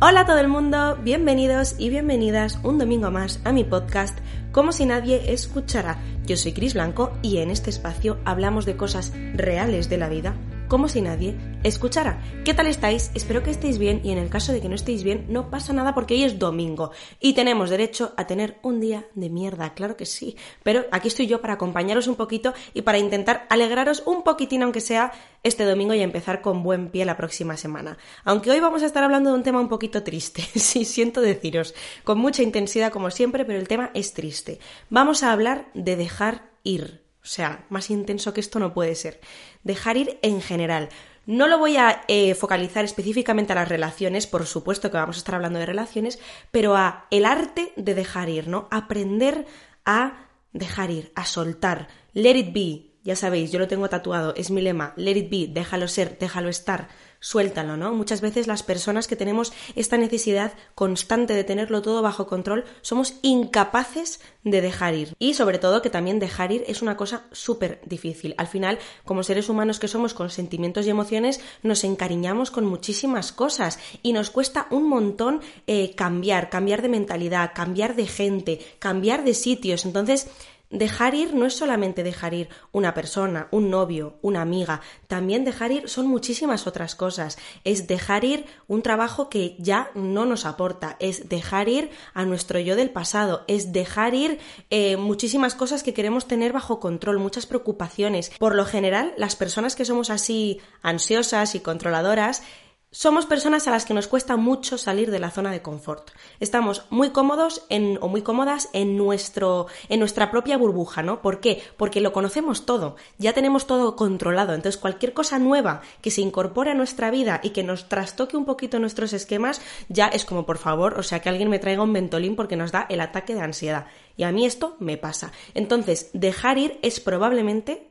Hola 0.00 0.20
a 0.20 0.26
todo 0.26 0.38
el 0.38 0.46
mundo, 0.46 0.96
bienvenidos 1.02 1.74
y 1.76 1.90
bienvenidas 1.90 2.60
un 2.62 2.78
domingo 2.78 3.10
más 3.10 3.40
a 3.42 3.50
mi 3.50 3.64
podcast 3.64 4.16
Como 4.52 4.70
si 4.70 4.86
nadie 4.86 5.32
escuchara. 5.32 5.98
Yo 6.24 6.36
soy 6.36 6.52
Cris 6.52 6.74
Blanco 6.74 7.18
y 7.20 7.38
en 7.38 7.50
este 7.50 7.70
espacio 7.70 8.18
hablamos 8.24 8.64
de 8.64 8.76
cosas 8.76 9.12
reales 9.34 9.88
de 9.88 9.98
la 9.98 10.08
vida 10.08 10.36
como 10.68 10.88
si 10.88 11.00
nadie 11.00 11.34
escuchara. 11.64 12.22
¿Qué 12.44 12.54
tal 12.54 12.66
estáis? 12.66 13.10
Espero 13.14 13.42
que 13.42 13.50
estéis 13.50 13.78
bien 13.78 14.00
y 14.04 14.10
en 14.12 14.18
el 14.18 14.28
caso 14.28 14.52
de 14.52 14.60
que 14.60 14.68
no 14.68 14.74
estéis 14.74 15.02
bien, 15.02 15.26
no 15.28 15.50
pasa 15.50 15.72
nada 15.72 15.94
porque 15.94 16.14
hoy 16.14 16.24
es 16.24 16.38
domingo 16.38 16.92
y 17.20 17.32
tenemos 17.32 17.70
derecho 17.70 18.12
a 18.16 18.26
tener 18.26 18.58
un 18.62 18.80
día 18.80 19.06
de 19.14 19.30
mierda, 19.30 19.74
claro 19.74 19.96
que 19.96 20.06
sí. 20.06 20.36
Pero 20.62 20.84
aquí 20.92 21.08
estoy 21.08 21.26
yo 21.26 21.40
para 21.40 21.54
acompañaros 21.54 22.06
un 22.06 22.16
poquito 22.16 22.52
y 22.74 22.82
para 22.82 22.98
intentar 22.98 23.46
alegraros 23.48 24.02
un 24.06 24.22
poquitín, 24.22 24.62
aunque 24.62 24.80
sea 24.80 25.12
este 25.42 25.64
domingo 25.64 25.94
y 25.94 26.02
empezar 26.02 26.42
con 26.42 26.62
buen 26.62 26.90
pie 26.90 27.04
la 27.04 27.16
próxima 27.16 27.56
semana. 27.56 27.96
Aunque 28.24 28.50
hoy 28.50 28.60
vamos 28.60 28.82
a 28.82 28.86
estar 28.86 29.02
hablando 29.02 29.30
de 29.30 29.36
un 29.36 29.42
tema 29.42 29.60
un 29.60 29.68
poquito 29.68 30.02
triste, 30.02 30.42
sí, 30.54 30.84
siento 30.84 31.20
deciros, 31.20 31.74
con 32.04 32.18
mucha 32.18 32.42
intensidad 32.42 32.92
como 32.92 33.10
siempre, 33.10 33.44
pero 33.44 33.58
el 33.58 33.68
tema 33.68 33.90
es 33.94 34.12
triste. 34.12 34.60
Vamos 34.90 35.22
a 35.22 35.32
hablar 35.32 35.68
de 35.74 35.96
dejar 35.96 36.50
ir. 36.62 37.07
O 37.28 37.30
sea, 37.30 37.66
más 37.68 37.90
intenso 37.90 38.32
que 38.32 38.40
esto 38.40 38.58
no 38.58 38.72
puede 38.72 38.94
ser. 38.94 39.20
Dejar 39.62 39.98
ir 39.98 40.18
en 40.22 40.40
general. 40.40 40.88
No 41.26 41.46
lo 41.46 41.58
voy 41.58 41.76
a 41.76 42.00
eh, 42.08 42.34
focalizar 42.34 42.86
específicamente 42.86 43.52
a 43.52 43.56
las 43.56 43.68
relaciones, 43.68 44.26
por 44.26 44.46
supuesto 44.46 44.90
que 44.90 44.96
vamos 44.96 45.16
a 45.16 45.18
estar 45.18 45.34
hablando 45.34 45.58
de 45.58 45.66
relaciones, 45.66 46.18
pero 46.50 46.74
a 46.74 47.06
el 47.10 47.26
arte 47.26 47.74
de 47.76 47.94
dejar 47.94 48.30
ir, 48.30 48.48
¿no? 48.48 48.66
Aprender 48.70 49.44
a 49.84 50.26
dejar 50.54 50.90
ir, 50.90 51.12
a 51.16 51.26
soltar. 51.26 51.88
Let 52.14 52.34
it 52.34 52.54
be, 52.54 52.94
ya 53.04 53.14
sabéis, 53.14 53.52
yo 53.52 53.58
lo 53.58 53.68
tengo 53.68 53.90
tatuado, 53.90 54.34
es 54.34 54.50
mi 54.50 54.62
lema, 54.62 54.94
let 54.96 55.18
it 55.18 55.30
be, 55.30 55.52
déjalo 55.52 55.86
ser, 55.86 56.16
déjalo 56.18 56.48
estar, 56.48 56.88
suéltalo, 57.20 57.76
¿no? 57.76 57.92
Muchas 57.92 58.20
veces 58.20 58.46
las 58.46 58.62
personas 58.62 59.08
que 59.08 59.16
tenemos 59.16 59.52
esta 59.74 59.96
necesidad 59.96 60.52
constante 60.74 61.34
de 61.34 61.44
tenerlo 61.44 61.82
todo 61.82 62.02
bajo 62.02 62.26
control 62.26 62.64
somos 62.80 63.14
incapaces 63.22 64.20
de 64.44 64.60
dejar 64.60 64.94
ir. 64.94 65.14
Y 65.18 65.34
sobre 65.34 65.58
todo 65.58 65.82
que 65.82 65.90
también 65.90 66.18
dejar 66.18 66.52
ir 66.52 66.64
es 66.66 66.82
una 66.82 66.96
cosa 66.96 67.24
súper 67.32 67.80
difícil. 67.84 68.34
Al 68.38 68.46
final, 68.46 68.78
como 69.04 69.22
seres 69.22 69.48
humanos 69.48 69.78
que 69.78 69.88
somos 69.88 70.14
con 70.14 70.30
sentimientos 70.30 70.86
y 70.86 70.90
emociones, 70.90 71.40
nos 71.62 71.84
encariñamos 71.84 72.50
con 72.50 72.64
muchísimas 72.64 73.32
cosas 73.32 73.78
y 74.02 74.12
nos 74.12 74.30
cuesta 74.30 74.66
un 74.70 74.88
montón 74.88 75.40
eh, 75.66 75.94
cambiar, 75.94 76.50
cambiar 76.50 76.82
de 76.82 76.88
mentalidad, 76.88 77.52
cambiar 77.54 77.96
de 77.96 78.06
gente, 78.06 78.60
cambiar 78.78 79.24
de 79.24 79.34
sitios. 79.34 79.84
Entonces, 79.84 80.28
Dejar 80.70 81.14
ir 81.14 81.34
no 81.34 81.46
es 81.46 81.54
solamente 81.54 82.02
dejar 82.02 82.34
ir 82.34 82.48
una 82.72 82.92
persona, 82.92 83.48
un 83.50 83.70
novio, 83.70 84.18
una 84.20 84.42
amiga, 84.42 84.82
también 85.06 85.44
dejar 85.44 85.72
ir 85.72 85.88
son 85.88 86.06
muchísimas 86.06 86.66
otras 86.66 86.94
cosas. 86.94 87.38
Es 87.64 87.86
dejar 87.86 88.24
ir 88.24 88.44
un 88.66 88.82
trabajo 88.82 89.30
que 89.30 89.56
ya 89.58 89.90
no 89.94 90.26
nos 90.26 90.44
aporta, 90.44 90.96
es 91.00 91.28
dejar 91.28 91.70
ir 91.70 91.90
a 92.12 92.26
nuestro 92.26 92.58
yo 92.58 92.76
del 92.76 92.90
pasado, 92.90 93.44
es 93.48 93.72
dejar 93.72 94.14
ir 94.14 94.38
eh, 94.68 94.98
muchísimas 94.98 95.54
cosas 95.54 95.82
que 95.82 95.94
queremos 95.94 96.28
tener 96.28 96.52
bajo 96.52 96.80
control, 96.80 97.18
muchas 97.18 97.46
preocupaciones. 97.46 98.30
Por 98.38 98.54
lo 98.54 98.66
general, 98.66 99.14
las 99.16 99.36
personas 99.36 99.74
que 99.74 99.86
somos 99.86 100.10
así 100.10 100.60
ansiosas 100.82 101.54
y 101.54 101.60
controladoras, 101.60 102.42
somos 102.90 103.26
personas 103.26 103.68
a 103.68 103.70
las 103.70 103.84
que 103.84 103.92
nos 103.92 104.08
cuesta 104.08 104.36
mucho 104.36 104.78
salir 104.78 105.10
de 105.10 105.18
la 105.18 105.30
zona 105.30 105.52
de 105.52 105.60
confort. 105.60 106.10
Estamos 106.40 106.84
muy 106.88 107.10
cómodos 107.10 107.66
en, 107.68 107.98
o 108.00 108.08
muy 108.08 108.22
cómodas 108.22 108.70
en, 108.72 108.96
nuestro, 108.96 109.66
en 109.90 110.00
nuestra 110.00 110.30
propia 110.30 110.56
burbuja, 110.56 111.02
¿no? 111.02 111.20
¿Por 111.20 111.40
qué? 111.40 111.62
Porque 111.76 112.00
lo 112.00 112.12
conocemos 112.12 112.64
todo, 112.64 112.96
ya 113.18 113.34
tenemos 113.34 113.66
todo 113.66 113.94
controlado. 113.94 114.54
Entonces, 114.54 114.80
cualquier 114.80 115.12
cosa 115.12 115.38
nueva 115.38 115.82
que 116.00 116.10
se 116.10 116.22
incorpore 116.22 116.70
a 116.70 116.74
nuestra 116.74 117.10
vida 117.10 117.40
y 117.42 117.50
que 117.50 117.62
nos 117.62 117.88
trastoque 117.88 118.38
un 118.38 118.46
poquito 118.46 118.78
nuestros 118.78 119.12
esquemas, 119.12 119.60
ya 119.88 120.06
es 120.06 120.24
como, 120.24 120.46
por 120.46 120.56
favor, 120.56 120.98
o 120.98 121.02
sea, 121.02 121.20
que 121.20 121.28
alguien 121.28 121.50
me 121.50 121.58
traiga 121.58 121.82
un 121.82 121.92
ventolín 121.92 122.36
porque 122.36 122.56
nos 122.56 122.72
da 122.72 122.86
el 122.88 123.02
ataque 123.02 123.34
de 123.34 123.42
ansiedad. 123.42 123.86
Y 124.16 124.22
a 124.22 124.32
mí 124.32 124.46
esto 124.46 124.76
me 124.78 124.96
pasa. 124.96 125.32
Entonces, 125.52 126.08
dejar 126.14 126.56
ir 126.56 126.78
es 126.82 127.00
probablemente 127.00 127.88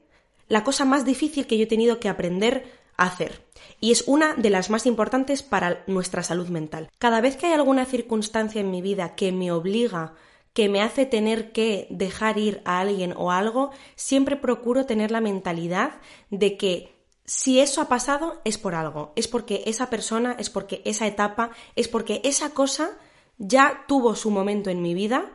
la 0.50 0.64
cosa 0.64 0.86
más 0.86 1.06
difícil 1.06 1.46
que 1.46 1.58
yo 1.58 1.64
he 1.64 1.68
tenido 1.68 2.00
que 2.00 2.10
aprender 2.10 2.77
hacer. 2.98 3.46
Y 3.80 3.92
es 3.92 4.04
una 4.08 4.34
de 4.34 4.50
las 4.50 4.70
más 4.70 4.86
importantes 4.86 5.44
para 5.44 5.84
nuestra 5.88 6.24
salud 6.24 6.48
mental. 6.50 6.90
Cada 6.98 7.22
vez 7.22 7.38
que 7.38 7.48
hay 7.48 7.54
alguna 7.54 7.86
circunstancia 7.86 8.62
en 8.62 8.72
mi 8.72 8.82
vida 8.82 9.16
que 9.16 9.32
me 9.32 9.52
obliga 9.52 10.16
que 10.58 10.70
me 10.70 10.82
hace 10.82 11.06
tener 11.06 11.52
que 11.52 11.86
dejar 11.92 12.40
ir 12.40 12.64
a 12.66 12.80
alguien 12.80 13.14
o 13.16 13.32
algo, 13.32 13.70
siempre 13.96 14.36
procuro 14.36 14.88
tener 14.88 15.12
la 15.12 15.22
mentalidad 15.22 16.02
de 16.32 16.58
que 16.58 16.96
si 17.26 17.60
eso 17.60 17.80
ha 17.80 17.88
pasado 17.88 18.42
es 18.44 18.58
por 18.58 18.74
algo, 18.74 19.14
es 19.16 19.28
porque 19.28 19.62
esa 19.68 19.92
persona, 19.92 20.36
es 20.40 20.50
porque 20.50 20.82
esa 20.84 21.06
etapa, 21.06 21.52
es 21.76 21.88
porque 21.88 22.22
esa 22.24 22.56
cosa 22.56 22.98
ya 23.38 23.86
tuvo 23.88 24.16
su 24.16 24.32
momento 24.32 24.72
en 24.72 24.82
mi 24.82 24.96
vida, 24.96 25.32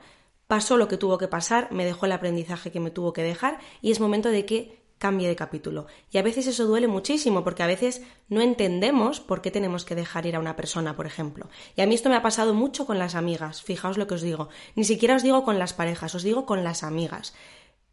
pasó 0.49 0.77
lo 0.77 0.89
que 0.89 0.97
tuvo 0.97 1.19
que 1.19 1.29
pasar, 1.29 1.71
me 1.71 1.85
dejó 1.85 2.07
el 2.07 2.13
aprendizaje 2.13 2.73
que 2.73 2.81
me 2.81 2.91
tuvo 2.91 3.13
que 3.13 3.23
dejar 3.23 3.61
y 3.81 3.93
es 3.93 4.01
momento 4.01 4.29
de 4.29 4.45
que 4.45 4.82
cambie 5.03 5.27
de 5.27 5.35
capítulo. 5.35 5.89
Y 6.13 6.19
a 6.19 6.23
veces 6.23 6.47
eso 6.47 6.65
duele 6.65 6.87
muchísimo 6.87 7.43
porque 7.43 7.65
a 7.65 7.67
veces 7.67 8.03
no 8.29 8.41
entendemos 8.41 9.19
por 9.19 9.43
qué 9.43 9.51
tenemos 9.51 9.85
que 9.85 9.97
dejar 9.97 10.27
ir 10.27 10.37
a 10.37 10.39
una 10.39 10.55
persona, 10.55 10.95
por 10.95 11.07
ejemplo. 11.07 11.49
Y 11.75 11.81
a 11.81 11.87
mí 11.89 11.97
esto 11.97 12.09
me 12.09 12.15
ha 12.15 12.23
pasado 12.23 12.55
mucho 12.55 12.87
con 12.87 13.01
las 13.01 13.17
amigas, 13.17 13.63
fijaos 13.63 13.99
lo 13.99 14.07
que 14.07 14.15
os 14.15 14.23
digo. 14.23 14.49
Ni 14.77 14.85
siquiera 14.85 15.17
os 15.17 15.25
digo 15.25 15.43
con 15.43 15.59
las 15.59 15.73
parejas, 15.73 16.15
os 16.15 16.23
digo 16.23 16.47
con 16.47 16.63
las 16.63 16.85
amigas. 16.85 17.35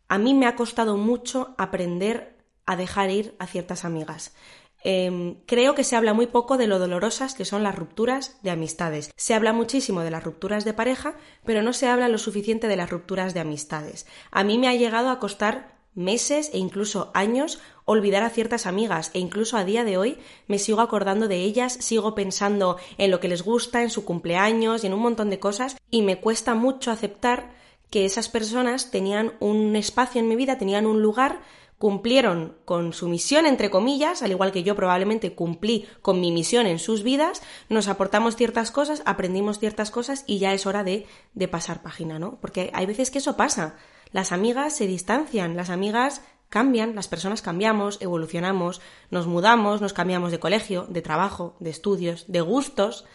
A 0.07 0.19
mí 0.19 0.35
me 0.35 0.45
ha 0.45 0.55
costado 0.55 0.97
mucho 0.97 1.55
aprender 1.57 2.37
a 2.67 2.75
dejar 2.75 3.09
ir 3.09 3.35
a 3.39 3.47
ciertas 3.47 3.85
amigas. 3.85 4.35
Em, 4.83 5.33
creo 5.47 5.73
que 5.73 5.83
se 5.83 5.95
habla 5.95 6.13
muy 6.13 6.27
poco 6.27 6.57
de 6.57 6.67
lo 6.67 6.77
dolorosas 6.77 7.33
que 7.33 7.43
son 7.43 7.63
las 7.63 7.75
rupturas 7.75 8.37
de 8.43 8.51
amistades. 8.51 9.11
Se 9.15 9.33
habla 9.33 9.51
muchísimo 9.51 10.01
de 10.01 10.11
las 10.11 10.23
rupturas 10.23 10.63
de 10.63 10.75
pareja, 10.75 11.15
pero 11.43 11.63
no 11.63 11.73
se 11.73 11.87
habla 11.87 12.07
lo 12.07 12.19
suficiente 12.19 12.67
de 12.67 12.77
las 12.77 12.91
rupturas 12.91 13.33
de 13.33 13.39
amistades. 13.39 14.05
A 14.29 14.43
mí 14.43 14.59
me 14.59 14.67
ha 14.67 14.75
llegado 14.75 15.09
a 15.09 15.17
costar 15.17 15.78
meses 15.99 16.49
e 16.53 16.57
incluso 16.57 17.11
años 17.13 17.59
olvidar 17.85 18.23
a 18.23 18.29
ciertas 18.29 18.65
amigas 18.65 19.11
e 19.13 19.19
incluso 19.19 19.57
a 19.57 19.65
día 19.65 19.83
de 19.83 19.97
hoy 19.97 20.17
me 20.47 20.57
sigo 20.57 20.81
acordando 20.81 21.27
de 21.27 21.37
ellas, 21.37 21.73
sigo 21.73 22.15
pensando 22.15 22.77
en 22.97 23.11
lo 23.11 23.19
que 23.19 23.27
les 23.27 23.43
gusta, 23.43 23.83
en 23.83 23.89
su 23.89 24.05
cumpleaños 24.05 24.83
y 24.83 24.87
en 24.87 24.93
un 24.93 25.01
montón 25.01 25.29
de 25.29 25.39
cosas 25.39 25.77
y 25.91 26.01
me 26.01 26.19
cuesta 26.19 26.55
mucho 26.55 26.89
aceptar 26.89 27.51
que 27.89 28.05
esas 28.05 28.29
personas 28.29 28.91
tenían 28.91 29.33
un 29.39 29.75
espacio 29.75 30.21
en 30.21 30.27
mi 30.27 30.35
vida, 30.35 30.57
tenían 30.57 30.85
un 30.85 31.01
lugar, 31.01 31.41
cumplieron 31.79 32.57
con 32.65 32.93
su 32.93 33.07
misión, 33.07 33.45
entre 33.45 33.71
comillas, 33.71 34.21
al 34.21 34.31
igual 34.31 34.51
que 34.51 34.63
yo 34.63 34.75
probablemente 34.75 35.33
cumplí 35.33 35.87
con 36.01 36.19
mi 36.19 36.31
misión 36.31 36.67
en 36.67 36.77
sus 36.77 37.03
vidas, 37.03 37.41
nos 37.69 37.87
aportamos 37.87 38.35
ciertas 38.35 38.69
cosas, 38.69 39.01
aprendimos 39.05 39.59
ciertas 39.59 39.89
cosas 39.89 40.23
y 40.27 40.39
ya 40.39 40.53
es 40.53 40.65
hora 40.65 40.83
de, 40.83 41.07
de 41.33 41.47
pasar 41.47 41.81
página, 41.81 42.19
¿no? 42.19 42.37
Porque 42.41 42.69
hay 42.73 42.85
veces 42.85 43.09
que 43.09 43.19
eso 43.19 43.37
pasa. 43.37 43.77
Las 44.11 44.31
amigas 44.31 44.75
se 44.75 44.87
distancian, 44.87 45.55
las 45.55 45.69
amigas 45.69 46.21
cambian, 46.49 46.95
las 46.95 47.07
personas 47.07 47.41
cambiamos, 47.41 48.01
evolucionamos, 48.01 48.81
nos 49.11 49.27
mudamos, 49.27 49.81
nos 49.81 49.93
cambiamos 49.93 50.31
de 50.31 50.39
colegio, 50.39 50.87
de 50.89 51.01
trabajo, 51.01 51.55
de 51.59 51.69
estudios, 51.69 52.25
de 52.27 52.41
gustos, 52.41 53.05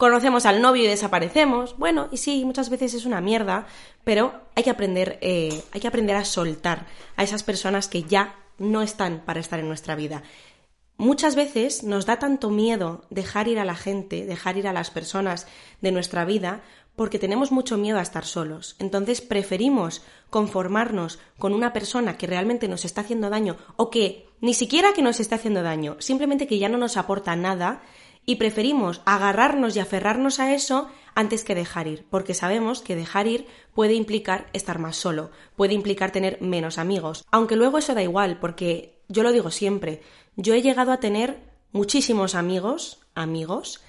conocemos 0.00 0.46
al 0.46 0.62
novio 0.62 0.84
y 0.84 0.88
desaparecemos. 0.88 1.76
Bueno, 1.76 2.08
y 2.10 2.16
sí, 2.16 2.44
muchas 2.44 2.70
veces 2.70 2.94
es 2.94 3.04
una 3.04 3.20
mierda, 3.20 3.66
pero 4.02 4.32
hay 4.56 4.64
que 4.64 4.70
aprender, 4.70 5.18
eh, 5.20 5.62
hay 5.72 5.80
que 5.80 5.88
aprender 5.88 6.16
a 6.16 6.24
soltar 6.24 6.86
a 7.16 7.22
esas 7.22 7.42
personas 7.42 7.86
que 7.86 8.02
ya 8.02 8.34
no 8.58 8.82
están 8.82 9.20
para 9.20 9.40
estar 9.40 9.60
en 9.60 9.68
nuestra 9.68 9.94
vida. 9.94 10.22
Muchas 10.96 11.36
veces 11.36 11.82
nos 11.82 12.06
da 12.06 12.18
tanto 12.18 12.50
miedo 12.50 13.04
dejar 13.10 13.48
ir 13.48 13.58
a 13.58 13.64
la 13.64 13.74
gente, 13.74 14.26
dejar 14.26 14.56
ir 14.56 14.66
a 14.66 14.72
las 14.72 14.90
personas 14.90 15.46
de 15.80 15.92
nuestra 15.92 16.24
vida, 16.24 16.62
porque 17.00 17.18
tenemos 17.18 17.50
mucho 17.50 17.78
miedo 17.78 17.98
a 17.98 18.02
estar 18.02 18.26
solos. 18.26 18.76
Entonces 18.78 19.22
preferimos 19.22 20.02
conformarnos 20.28 21.18
con 21.38 21.54
una 21.54 21.72
persona 21.72 22.18
que 22.18 22.26
realmente 22.26 22.68
nos 22.68 22.84
está 22.84 23.00
haciendo 23.00 23.30
daño 23.30 23.56
o 23.76 23.88
que 23.88 24.28
ni 24.42 24.52
siquiera 24.52 24.92
que 24.92 25.00
nos 25.00 25.18
esté 25.18 25.36
haciendo 25.36 25.62
daño, 25.62 25.96
simplemente 25.98 26.46
que 26.46 26.58
ya 26.58 26.68
no 26.68 26.76
nos 26.76 26.98
aporta 26.98 27.34
nada 27.36 27.80
y 28.26 28.36
preferimos 28.36 29.00
agarrarnos 29.06 29.76
y 29.76 29.80
aferrarnos 29.80 30.40
a 30.40 30.52
eso 30.52 30.88
antes 31.14 31.42
que 31.42 31.54
dejar 31.54 31.86
ir, 31.86 32.04
porque 32.10 32.34
sabemos 32.34 32.82
que 32.82 32.96
dejar 32.96 33.28
ir 33.28 33.46
puede 33.72 33.94
implicar 33.94 34.50
estar 34.52 34.78
más 34.78 34.96
solo, 34.96 35.30
puede 35.56 35.72
implicar 35.72 36.10
tener 36.10 36.42
menos 36.42 36.76
amigos, 36.76 37.24
aunque 37.30 37.56
luego 37.56 37.78
eso 37.78 37.94
da 37.94 38.02
igual, 38.02 38.38
porque 38.40 39.00
yo 39.08 39.22
lo 39.22 39.32
digo 39.32 39.50
siempre, 39.50 40.02
yo 40.36 40.52
he 40.52 40.60
llegado 40.60 40.92
a 40.92 41.00
tener 41.00 41.48
muchísimos 41.72 42.34
amigos, 42.34 43.00
amigos, 43.14 43.80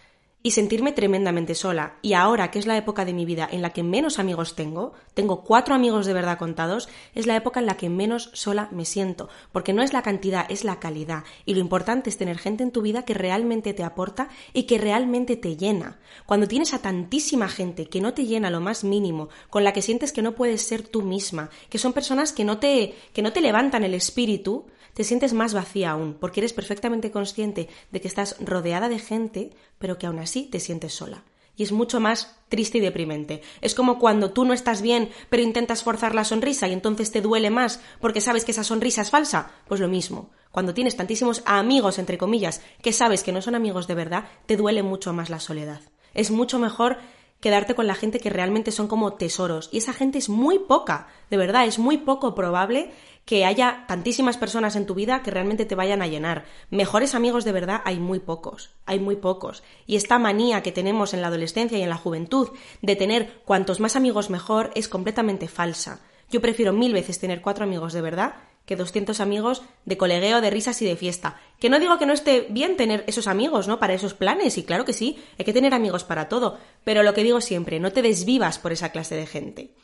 y 0.44 0.52
sentirme 0.52 0.92
tremendamente 0.92 1.56
sola. 1.56 1.98
Y 2.02 2.14
ahora, 2.14 2.50
que 2.50 2.60
es 2.60 2.66
la 2.66 2.78
época 2.78 3.06
de 3.06 3.14
mi 3.14 3.26
vida 3.26 3.48
en 3.52 3.62
la 3.62 3.72
que 3.72 3.84
menos 3.84 4.20
amigos 4.20 4.56
tengo, 4.56 4.94
tengo 5.14 5.44
cuatro 5.44 5.76
amigos 5.76 6.06
de 6.06 6.14
verdad 6.14 6.38
contados, 6.38 6.90
es 7.14 7.28
la 7.28 7.36
época 7.36 7.60
en 7.60 7.68
la 7.68 7.78
que 7.78 7.90
menos 7.90 8.32
sola 8.34 8.68
me 8.72 8.86
siento, 8.86 9.30
porque 9.52 9.74
no 9.74 9.84
es 9.84 9.94
la 9.94 10.02
cantidad, 10.02 10.46
es 10.50 10.64
la 10.64 10.80
calidad. 10.80 11.24
Y 11.46 11.54
lo 11.54 11.60
importante 11.60 12.10
es 12.10 12.18
tener 12.18 12.40
gente 12.40 12.64
en 12.64 12.72
tu 12.72 12.82
vida 12.82 13.04
que 13.04 13.14
realmente 13.14 13.74
te 13.74 13.84
aporta 13.84 14.30
y 14.54 14.64
que 14.64 14.78
realmente 14.78 15.36
te 15.36 15.58
llena. 15.58 16.00
Cuando 16.26 16.48
tienes 16.48 16.74
a 16.74 16.80
tantísima 16.80 17.48
gente 17.48 17.88
que 17.88 18.02
no 18.02 18.14
te 18.14 18.26
llena 18.26 18.50
lo 18.50 18.62
más 18.62 18.84
mínimo, 18.84 19.30
con 19.50 19.64
la 19.64 19.74
que 19.74 19.82
sientes 19.82 20.12
que 20.12 20.22
no 20.22 20.34
puedes 20.34 20.62
ser 20.64 20.88
tú 20.88 21.04
misma, 21.04 21.50
que 21.70 21.78
son 21.78 21.94
personas 21.94 22.34
que 22.34 22.46
no 22.46 22.58
te, 22.58 22.96
que 23.14 23.22
no 23.22 23.32
te 23.32 23.42
levantan 23.42 23.84
el 23.84 23.94
espíritu, 23.94 24.66
te 24.94 25.04
sientes 25.04 25.34
más 25.34 25.54
vacía 25.54 25.92
aún, 25.92 26.16
porque 26.20 26.40
eres 26.40 26.54
perfectamente 26.54 27.12
consciente 27.12 27.70
de 27.92 28.02
que 28.02 28.08
estás 28.08 28.36
rodeada 28.40 28.90
de 28.90 29.00
gente, 29.00 29.52
pero 29.80 29.98
que 29.98 30.08
aún 30.08 30.20
así 30.20 30.44
te 30.44 30.60
sientes 30.60 30.94
sola. 30.94 31.24
Y 31.56 31.64
es 31.64 31.72
mucho 31.72 32.00
más 32.00 32.38
triste 32.50 32.78
y 32.78 32.82
deprimente. 32.82 33.42
Es 33.62 33.76
como 33.76 34.00
cuando 34.00 34.32
tú 34.32 34.46
no 34.46 34.54
estás 34.54 34.82
bien, 34.82 35.10
pero 35.30 35.44
intentas 35.44 35.84
forzar 35.84 36.16
la 36.16 36.24
sonrisa 36.24 36.68
y 36.68 36.74
entonces 36.74 37.12
te 37.12 37.22
duele 37.22 37.50
más 37.50 37.82
porque 38.00 38.22
sabes 38.22 38.46
que 38.46 38.52
esa 38.52 38.64
sonrisa 38.64 39.02
es 39.02 39.12
falsa. 39.12 39.52
Pues 39.68 39.80
lo 39.80 39.88
mismo. 39.88 40.32
Cuando 40.52 40.74
tienes 40.74 40.96
tantísimos 40.96 41.44
amigos, 41.46 42.00
entre 42.00 42.18
comillas, 42.18 42.62
que 42.82 42.94
sabes 42.94 43.24
que 43.24 43.32
no 43.32 43.42
son 43.42 43.56
amigos 43.56 43.88
de 43.88 43.96
verdad, 43.96 44.26
te 44.46 44.58
duele 44.58 44.82
mucho 44.82 45.14
más 45.14 45.30
la 45.30 45.40
soledad. 45.40 45.82
Es 46.14 46.32
mucho 46.32 46.60
mejor 46.60 46.98
quedarte 47.42 47.76
con 47.76 47.88
la 47.88 47.96
gente 47.96 48.20
que 48.20 48.30
realmente 48.30 48.72
son 48.72 48.88
como 48.88 49.14
tesoros. 49.14 49.70
Y 49.72 49.80
esa 49.80 49.94
gente 49.94 50.18
es 50.18 50.30
muy 50.30 50.60
poca, 50.60 51.08
de 51.30 51.38
verdad, 51.38 51.66
es 51.66 51.80
muy 51.80 51.98
poco 51.98 52.34
probable 52.34 52.92
que 53.26 53.46
haya 53.46 53.86
tantísimas 53.88 54.38
personas 54.38 54.76
en 54.76 54.86
tu 54.86 54.96
vida 54.96 55.22
que 55.22 55.32
realmente 55.32 55.66
te 55.66 55.76
vayan 55.76 56.02
a 56.02 56.08
llenar. 56.08 56.46
Mejores 56.70 57.16
amigos 57.16 57.44
de 57.46 57.52
verdad 57.52 57.82
hay 57.86 58.00
muy 58.00 58.20
pocos, 58.20 58.72
hay 58.86 59.00
muy 59.00 59.16
pocos. 59.16 59.64
Y 59.86 59.96
esta 59.96 60.20
manía 60.20 60.64
que 60.64 60.72
tenemos 60.72 61.14
en 61.14 61.22
la 61.22 61.28
adolescencia 61.28 61.78
y 61.78 61.82
en 61.84 61.90
la 61.90 61.98
juventud 61.98 62.50
de 62.82 62.96
tener 62.96 63.42
cuantos 63.46 63.80
más 63.80 63.96
amigos 63.96 64.30
mejor 64.30 64.72
es 64.76 64.88
completamente 64.88 65.48
falsa. 65.48 66.02
Yo 66.30 66.42
prefiero 66.42 66.74
mil 66.74 66.94
veces 66.94 67.20
tener 67.20 67.42
cuatro 67.42 67.66
amigos 67.66 67.94
de 67.94 68.02
verdad 68.02 68.36
que 68.66 68.76
200 68.76 69.20
amigos 69.20 69.64
de 69.86 69.98
colegueo, 69.98 70.42
de 70.42 70.50
risas 70.50 70.82
y 70.82 70.86
de 70.86 70.96
fiesta. 70.96 71.40
Que 71.60 71.70
no 71.70 71.80
digo 71.80 71.98
que 71.98 72.06
no 72.06 72.14
esté 72.14 72.48
bien 72.50 72.78
tener 72.78 73.04
esos 73.08 73.28
amigos, 73.28 73.68
¿no? 73.68 73.80
Para 73.80 73.94
esos 73.94 74.14
planes, 74.14 74.58
y 74.58 74.64
claro 74.64 74.86
que 74.86 74.94
sí, 74.94 75.18
hay 75.38 75.46
que 75.46 75.54
tener 75.54 75.74
amigos 75.74 76.04
para 76.04 76.30
todo, 76.30 76.58
pero 76.84 77.04
lo 77.04 77.14
que 77.14 77.24
digo 77.24 77.42
siempre, 77.42 77.80
no 77.80 77.92
te 77.92 78.02
desvivas 78.02 78.60
por 78.60 78.72
esa 78.72 78.90
clase 78.90 79.16
de 79.16 79.26
gente. 79.26 79.76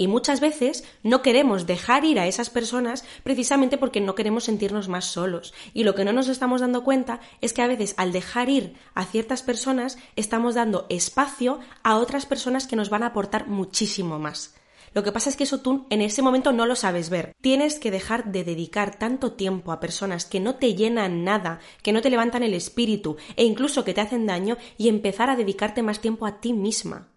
Y 0.00 0.08
muchas 0.08 0.40
veces 0.40 0.82
no 1.02 1.20
queremos 1.20 1.66
dejar 1.66 2.06
ir 2.06 2.18
a 2.18 2.26
esas 2.26 2.48
personas 2.48 3.04
precisamente 3.22 3.76
porque 3.76 4.00
no 4.00 4.14
queremos 4.14 4.44
sentirnos 4.44 4.88
más 4.88 5.04
solos. 5.04 5.52
Y 5.74 5.84
lo 5.84 5.94
que 5.94 6.06
no 6.06 6.14
nos 6.14 6.28
estamos 6.28 6.62
dando 6.62 6.84
cuenta 6.84 7.20
es 7.42 7.52
que 7.52 7.60
a 7.60 7.66
veces 7.66 7.92
al 7.98 8.10
dejar 8.10 8.48
ir 8.48 8.76
a 8.94 9.04
ciertas 9.04 9.42
personas 9.42 9.98
estamos 10.16 10.54
dando 10.54 10.86
espacio 10.88 11.60
a 11.82 11.98
otras 11.98 12.24
personas 12.24 12.66
que 12.66 12.76
nos 12.76 12.88
van 12.88 13.02
a 13.02 13.08
aportar 13.08 13.46
muchísimo 13.46 14.18
más. 14.18 14.54
Lo 14.92 15.02
que 15.02 15.12
pasa 15.12 15.30
es 15.30 15.36
que 15.36 15.44
eso 15.44 15.60
tú 15.60 15.86
en 15.90 16.02
ese 16.02 16.22
momento 16.22 16.52
no 16.52 16.66
lo 16.66 16.74
sabes 16.76 17.10
ver. 17.10 17.34
Tienes 17.40 17.78
que 17.78 17.90
dejar 17.90 18.32
de 18.32 18.44
dedicar 18.44 18.98
tanto 18.98 19.32
tiempo 19.32 19.72
a 19.72 19.80
personas 19.80 20.24
que 20.24 20.40
no 20.40 20.56
te 20.56 20.74
llenan 20.74 21.24
nada, 21.24 21.60
que 21.82 21.92
no 21.92 22.02
te 22.02 22.10
levantan 22.10 22.42
el 22.42 22.54
espíritu 22.54 23.16
e 23.36 23.44
incluso 23.44 23.84
que 23.84 23.94
te 23.94 24.00
hacen 24.00 24.26
daño 24.26 24.56
y 24.78 24.88
empezar 24.88 25.30
a 25.30 25.36
dedicarte 25.36 25.82
más 25.82 26.00
tiempo 26.00 26.26
a 26.26 26.40
ti 26.40 26.52
misma 26.52 27.08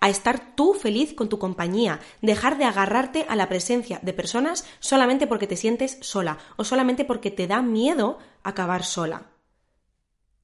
a 0.00 0.08
estar 0.08 0.56
tú 0.56 0.72
feliz 0.74 1.12
con 1.14 1.28
tu 1.28 1.38
compañía, 1.38 2.00
dejar 2.22 2.58
de 2.58 2.64
agarrarte 2.64 3.26
a 3.28 3.36
la 3.36 3.48
presencia 3.48 4.00
de 4.02 4.12
personas 4.12 4.64
solamente 4.80 5.26
porque 5.26 5.46
te 5.46 5.56
sientes 5.56 5.98
sola 6.00 6.38
o 6.56 6.64
solamente 6.64 7.04
porque 7.04 7.30
te 7.30 7.46
da 7.46 7.60
miedo 7.62 8.18
acabar 8.42 8.82
sola. 8.82 9.26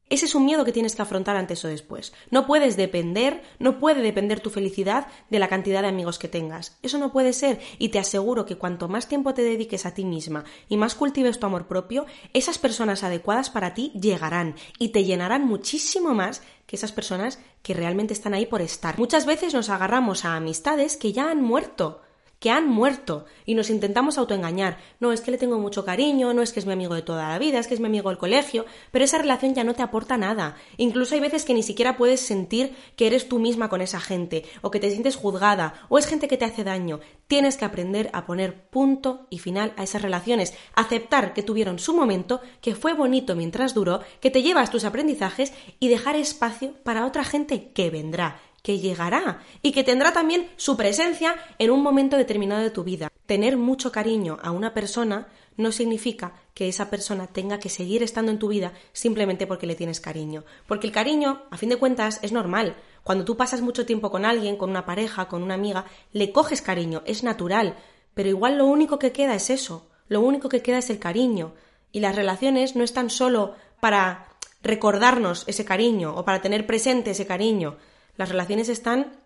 Ese 0.09 0.27
es 0.27 0.37
un 0.37 0.45
miedo 0.45 0.65
que 0.65 0.71
tienes 0.71 0.95
que 0.95 1.03
afrontar 1.03 1.35
antes 1.35 1.65
o 1.65 1.69
después. 1.69 2.13
No 2.31 2.47
puedes 2.47 2.77
depender, 2.77 3.43
no 3.59 3.81
puede 3.81 4.03
depender 4.03 4.39
tu 4.39 4.51
felicidad 4.51 5.09
de 5.31 5.41
la 5.41 5.49
cantidad 5.49 5.83
de 5.83 5.89
amigos 5.89 6.21
que 6.21 6.29
tengas. 6.29 6.79
Eso 6.83 6.99
no 6.99 7.11
puede 7.11 7.33
ser 7.33 7.59
y 7.81 7.89
te 7.89 7.99
aseguro 7.99 8.47
que 8.47 8.57
cuanto 8.57 8.87
más 8.87 9.09
tiempo 9.09 9.35
te 9.35 9.43
dediques 9.43 9.85
a 9.85 9.95
ti 9.95 10.05
misma 10.05 10.45
y 10.69 10.77
más 10.77 10.95
cultives 10.95 11.41
tu 11.41 11.47
amor 11.47 11.67
propio, 11.67 12.07
esas 12.35 12.59
personas 12.59 13.03
adecuadas 13.03 13.51
para 13.51 13.75
ti 13.75 13.91
llegarán 14.01 14.55
y 14.79 14.91
te 14.91 15.05
llenarán 15.05 15.45
muchísimo 15.45 16.15
más 16.15 16.41
que 16.67 16.77
esas 16.77 16.93
personas 16.93 17.41
que 17.63 17.75
realmente 17.75 18.15
están 18.15 18.33
ahí 18.33 18.47
por 18.47 18.63
estar. 18.63 18.99
Muchas 18.99 19.27
veces 19.27 19.55
nos 19.55 19.71
agarramos 19.71 20.25
a 20.25 20.37
amistades 20.37 20.97
que 20.97 21.13
ya 21.13 21.33
han 21.33 21.43
muerto 21.43 22.03
que 22.39 22.51
han 22.51 22.69
muerto 22.69 23.25
y 23.45 23.55
nos 23.55 23.71
intentamos 23.71 24.19
autoengañar. 24.19 24.79
No, 25.01 25.13
es 25.13 25.21
que 25.21 25.31
le 25.31 25.39
tengo 25.39 25.59
mucho 25.59 25.85
cariño, 25.85 26.35
no 26.35 26.43
es 26.43 26.53
que 26.53 26.61
es 26.61 26.67
mi 26.67 26.73
amigo 26.73 26.95
de 26.95 27.03
toda 27.03 27.29
la 27.29 27.39
vida, 27.39 27.59
es 27.59 27.67
que 27.67 27.75
es 27.75 27.81
mi 27.81 27.87
amigo 27.87 28.11
del 28.11 28.19
colegio, 28.19 28.67
pero 28.91 29.05
esa 29.05 29.19
relación 29.19 29.55
ya 29.55 29.65
no 29.65 29.75
te 29.75 29.83
aporta 29.83 30.17
nada. 30.17 30.57
Incluso 30.77 31.15
hay 31.15 31.21
veces 31.21 31.45
que 31.45 31.55
ni 31.55 31.63
siquiera 31.63 31.97
puedes 31.97 32.21
sentir 32.21 32.75
que 32.97 33.07
eres 33.07 33.29
tú 33.29 33.39
misma 33.39 33.69
con 33.69 33.81
esa 33.81 34.01
gente, 34.01 34.45
o 34.63 34.71
que 34.71 34.81
te 34.81 34.91
sientes 34.91 35.17
juzgada, 35.17 35.75
o 35.89 35.99
es 35.99 36.07
gente 36.07 36.29
que 36.29 36.37
te 36.37 36.45
hace 36.45 36.65
daño. 36.65 37.01
Tienes 37.27 37.57
que 37.57 37.65
aprender 37.65 38.11
a 38.13 38.27
poner 38.27 38.69
punto 38.69 39.27
y 39.31 39.39
final 39.39 39.73
a 39.77 39.83
esas 39.83 40.03
relaciones, 40.03 40.55
aceptar 40.75 41.33
que 41.33 41.43
tuvieron 41.43 41.79
su 41.79 41.95
momento, 41.95 42.41
que 42.61 42.75
fue 42.75 42.93
bonito 42.93 43.35
mientras 43.35 43.75
duró, 43.75 44.01
que 44.21 44.31
te 44.31 44.43
llevas 44.43 44.71
tus 44.71 44.85
aprendizajes 44.85 45.53
y 45.81 45.89
dejar 45.89 46.17
espacio 46.17 46.75
para 46.85 47.07
otra 47.07 47.25
gente 47.25 47.73
que 47.73 47.91
vendrá 47.91 48.41
que 48.67 48.81
llegará 48.81 49.45
y 49.63 49.71
que 49.71 49.85
tendrá 49.85 50.13
también 50.13 50.51
su 50.57 50.77
presencia 50.77 51.37
en 51.61 51.71
un 51.71 51.85
momento 51.85 52.17
determinado 52.17 52.65
de 52.65 52.71
tu 52.71 52.83
vida. 52.83 53.13
Tener 53.25 53.57
mucho 53.57 53.93
cariño 53.93 54.39
a 54.43 54.51
una 54.51 54.75
persona 54.75 55.29
no 55.57 55.71
significa 55.71 56.33
que 56.53 56.67
esa 56.67 56.91
persona 56.91 57.29
tenga 57.29 57.61
que 57.61 57.69
seguir 57.69 58.03
estando 58.03 58.33
en 58.33 58.41
tu 58.41 58.49
vida 58.49 58.73
simplemente 58.93 59.47
porque 59.47 59.69
le 59.69 59.77
tienes 59.77 60.01
cariño. 60.01 60.43
Porque 60.67 60.89
el 60.89 60.93
cariño, 60.93 61.43
a 61.49 61.57
fin 61.59 61.69
de 61.69 61.77
cuentas, 61.77 62.19
es 62.23 62.33
normal. 62.33 62.75
Cuando 63.05 63.25
tú 63.25 63.37
pasas 63.37 63.61
mucho 63.61 63.87
tiempo 63.87 64.11
con 64.11 64.25
alguien, 64.25 64.57
con 64.57 64.71
una 64.71 64.85
pareja, 64.85 65.29
con 65.29 65.45
una 65.45 65.55
amiga, 65.55 65.85
le 66.13 66.33
coges 66.33 66.61
cariño, 66.61 67.05
es 67.07 67.23
natural. 67.23 67.77
Pero 68.15 68.31
igual 68.31 68.59
lo 68.59 68.67
único 68.67 68.99
que 68.99 69.13
queda 69.13 69.37
es 69.37 69.49
eso, 69.49 69.87
lo 70.09 70.23
único 70.23 70.49
que 70.49 70.61
queda 70.61 70.79
es 70.79 70.91
el 70.91 70.99
cariño. 70.99 71.55
Y 71.93 72.01
las 72.01 72.17
relaciones 72.17 72.75
no 72.75 72.83
están 72.83 73.11
solo 73.11 73.55
para 73.79 74.27
recordarnos 74.61 75.45
ese 75.47 75.65
cariño 75.65 76.17
o 76.17 76.25
para 76.25 76.43
tener 76.43 76.67
presente 76.67 77.13
ese 77.13 77.29
cariño, 77.29 77.77
las 78.17 78.29
relaciones 78.29 78.69
están 78.69 79.21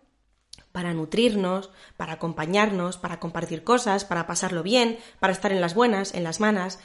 para 0.72 0.94
nutrirnos, 0.94 1.70
para 1.96 2.14
acompañarnos, 2.14 2.96
para 2.96 3.18
compartir 3.18 3.64
cosas, 3.64 4.04
para 4.04 4.26
pasarlo 4.26 4.62
bien, 4.62 4.98
para 5.18 5.32
estar 5.32 5.52
en 5.52 5.60
las 5.60 5.74
buenas, 5.74 6.14
en 6.14 6.24
las 6.24 6.40
malas, 6.40 6.78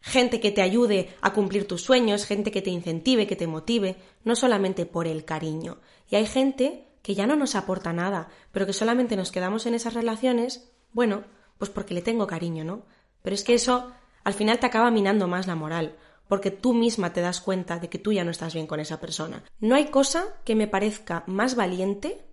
gente 0.00 0.40
que 0.40 0.52
te 0.52 0.62
ayude 0.62 1.14
a 1.20 1.32
cumplir 1.32 1.66
tus 1.66 1.82
sueños, 1.82 2.26
gente 2.26 2.50
que 2.50 2.62
te 2.62 2.70
incentive, 2.70 3.26
que 3.26 3.36
te 3.36 3.46
motive, 3.46 3.96
no 4.24 4.36
solamente 4.36 4.86
por 4.86 5.06
el 5.06 5.24
cariño. 5.24 5.78
Y 6.08 6.16
hay 6.16 6.26
gente 6.26 6.86
que 7.02 7.14
ya 7.14 7.26
no 7.26 7.36
nos 7.36 7.54
aporta 7.54 7.92
nada, 7.92 8.28
pero 8.52 8.66
que 8.66 8.72
solamente 8.72 9.16
nos 9.16 9.32
quedamos 9.32 9.66
en 9.66 9.74
esas 9.74 9.94
relaciones, 9.94 10.72
bueno, 10.92 11.24
pues 11.58 11.70
porque 11.70 11.94
le 11.94 12.02
tengo 12.02 12.26
cariño, 12.26 12.64
¿no? 12.64 12.84
Pero 13.22 13.34
es 13.34 13.44
que 13.44 13.54
eso 13.54 13.92
al 14.24 14.34
final 14.34 14.58
te 14.58 14.66
acaba 14.66 14.90
minando 14.90 15.28
más 15.28 15.46
la 15.46 15.54
moral, 15.54 15.96
porque 16.28 16.50
tú 16.50 16.74
misma 16.74 17.12
te 17.12 17.20
das 17.20 17.40
cuenta 17.40 17.78
de 17.78 17.88
que 17.88 17.98
tú 17.98 18.12
ya 18.12 18.24
no 18.24 18.30
estás 18.30 18.54
bien 18.54 18.66
con 18.66 18.80
esa 18.80 19.00
persona. 19.00 19.44
No 19.60 19.74
hay 19.74 19.86
cosa 19.86 20.24
que 20.44 20.54
me 20.54 20.66
parezca 20.66 21.24
más 21.26 21.54
valiente 21.54 22.24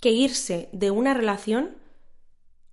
que 0.00 0.10
irse 0.10 0.68
de 0.72 0.90
una 0.90 1.14
relación 1.14 1.76